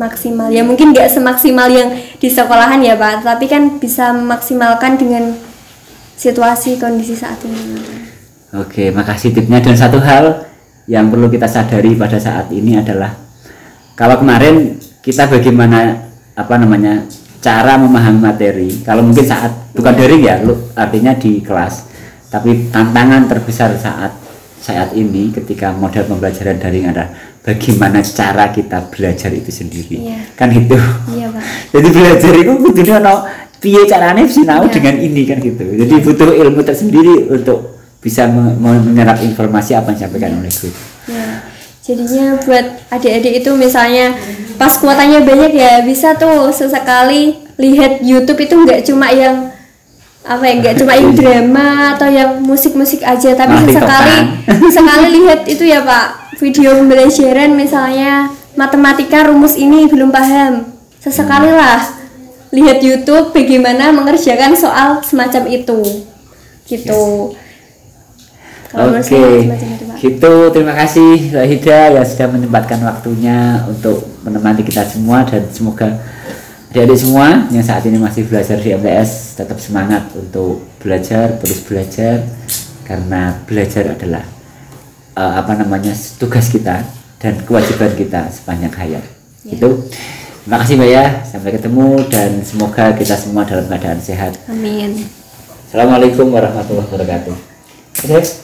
maksimal 0.00 0.48
ya 0.48 0.64
mungkin 0.64 0.96
nggak 0.96 1.12
semaksimal 1.12 1.68
yang 1.68 1.92
di 2.16 2.28
sekolahan 2.32 2.80
ya 2.80 2.96
pak 2.96 3.20
tapi 3.20 3.44
kan 3.44 3.76
bisa 3.76 4.16
memaksimalkan 4.16 4.96
dengan 4.96 5.36
situasi 6.16 6.80
kondisi 6.80 7.12
saat 7.12 7.36
ini 7.44 8.08
Oke, 8.50 8.90
makasih 8.90 9.30
tipnya 9.30 9.62
dan 9.62 9.78
satu 9.78 10.02
hal 10.02 10.42
yang 10.90 11.06
perlu 11.06 11.30
kita 11.30 11.46
sadari 11.46 11.94
pada 11.94 12.18
saat 12.18 12.50
ini 12.50 12.74
adalah 12.82 13.14
kalau 13.94 14.18
kemarin 14.18 14.74
kita 15.06 15.30
bagaimana 15.30 16.10
apa 16.34 16.54
namanya 16.58 17.06
cara 17.38 17.78
memahami 17.78 18.18
materi. 18.18 18.82
Kalau 18.82 19.06
mungkin 19.06 19.22
saat 19.22 19.54
bukan 19.70 19.94
daring 19.94 20.22
ya, 20.26 20.42
lu, 20.42 20.58
artinya 20.74 21.14
di 21.14 21.38
kelas. 21.38 21.86
Tapi 22.26 22.74
tantangan 22.74 23.30
terbesar 23.30 23.74
saat 23.78 24.18
saat 24.60 24.92
ini 24.92 25.32
ketika 25.32 25.72
model 25.72 26.04
pembelajaran 26.04 26.60
daring 26.60 26.92
adalah 26.92 27.08
bagaimana 27.40 28.04
cara 28.04 28.52
kita 28.52 28.92
belajar 28.92 29.32
itu 29.32 29.48
sendiri. 29.48 29.96
Iya. 30.04 30.20
Kan 30.36 30.52
gitu. 30.52 30.76
iya 31.10 31.32
pak 31.32 31.42
Jadi 31.72 31.88
belajar 31.88 32.32
itu 32.36 32.52
kudunya 32.54 32.94
ono 33.00 33.14
piye 33.56 33.82
carane 33.84 34.24
sinau 34.24 34.64
Iya. 34.64 34.72
dengan 34.72 34.94
ini 35.00 35.22
kan 35.24 35.40
gitu. 35.40 35.64
Jadi 35.64 35.94
butuh 36.00 36.30
ilmu 36.30 36.60
tersendiri 36.60 37.28
untuk 37.30 37.80
bisa 38.00 38.24
me- 38.24 38.52
me- 38.54 38.84
menyerap 38.86 39.20
informasi 39.20 39.76
apa 39.76 39.92
yang 39.92 39.96
disampaikan 40.00 40.40
oleh 40.40 40.48
guru. 40.48 40.72
Ya, 41.08 41.26
jadinya 41.80 42.36
buat 42.40 42.64
adik-adik 42.88 43.44
itu 43.44 43.50
misalnya 43.52 44.16
pas 44.56 44.76
kuotanya 44.76 45.20
banyak 45.20 45.52
ya 45.52 45.84
bisa 45.84 46.16
tuh 46.16 46.48
sesekali 46.48 47.36
lihat 47.56 48.00
YouTube 48.00 48.40
itu 48.40 48.56
nggak 48.56 48.84
cuma 48.84 49.12
yang 49.12 49.52
apa 50.20 50.44
ya 50.44 50.52
nggak 50.60 50.74
cuma 50.84 50.92
yang 50.92 51.12
drama 51.16 51.96
atau 51.96 52.08
yang 52.12 52.30
musik-musik 52.44 53.00
aja 53.00 53.32
tapi 53.32 53.56
sesekali 53.64 53.72
tiktokan. 53.72 54.24
sekali 54.76 55.06
lihat 55.16 55.40
itu 55.48 55.64
ya 55.64 55.80
Pak 55.80 56.36
video 56.36 56.76
pembelajaran 56.76 57.56
misalnya 57.56 58.28
matematika 58.52 59.24
rumus 59.24 59.56
ini 59.56 59.88
belum 59.88 60.12
paham 60.12 60.68
sesekali 61.00 61.48
lah 61.48 61.80
lihat 62.52 62.84
YouTube 62.84 63.32
bagaimana 63.32 63.94
mengerjakan 63.96 64.52
soal 64.52 65.00
semacam 65.00 65.48
itu 65.48 66.04
gitu 66.68 67.32
menurut 68.70 69.02
Oke, 69.02 69.18
semacam 69.42 69.68
itu, 69.74 69.84
Pak. 69.84 69.96
gitu. 69.98 70.34
Terima 70.54 70.74
kasih 70.78 71.10
Hida 71.34 71.78
yang 71.98 72.06
sudah 72.06 72.28
menyempatkan 72.30 72.78
waktunya 72.86 73.66
untuk 73.66 74.06
menemani 74.22 74.62
kita 74.62 74.86
semua 74.86 75.26
dan 75.26 75.42
semoga 75.50 75.98
adik-adik 76.70 76.98
semua 77.02 77.50
yang 77.50 77.66
saat 77.66 77.82
ini 77.90 77.98
masih 77.98 78.30
belajar 78.30 78.54
di 78.62 78.70
MTS 78.70 79.42
tetap 79.42 79.58
semangat 79.58 80.06
untuk 80.14 80.62
belajar, 80.78 81.34
terus 81.42 81.66
belajar 81.66 82.22
karena 82.86 83.42
belajar 83.42 83.90
adalah 83.90 84.22
eh, 85.18 85.34
apa 85.34 85.52
namanya 85.58 85.90
tugas 86.18 86.46
kita 86.46 86.86
dan 87.18 87.34
kewajiban 87.42 87.90
kita 87.98 88.30
sepanjang 88.30 88.70
hayat. 88.70 89.04
Itu. 89.42 89.90
Terima 90.46 90.56
kasih 90.62 90.74
Mbak 90.80 90.90
ya. 90.90 91.04
Sampai 91.26 91.50
ketemu 91.52 91.88
dan 92.08 92.30
semoga 92.46 92.96
kita 92.96 93.14
semua 93.18 93.44
dalam 93.44 93.68
keadaan 93.68 94.00
sehat. 94.00 94.40
Amin 94.48 95.04
Assalamualaikum 95.68 96.32
warahmatullahi 96.32 96.88
wabarakatuh. 96.90 97.34
Oke. 98.08 98.40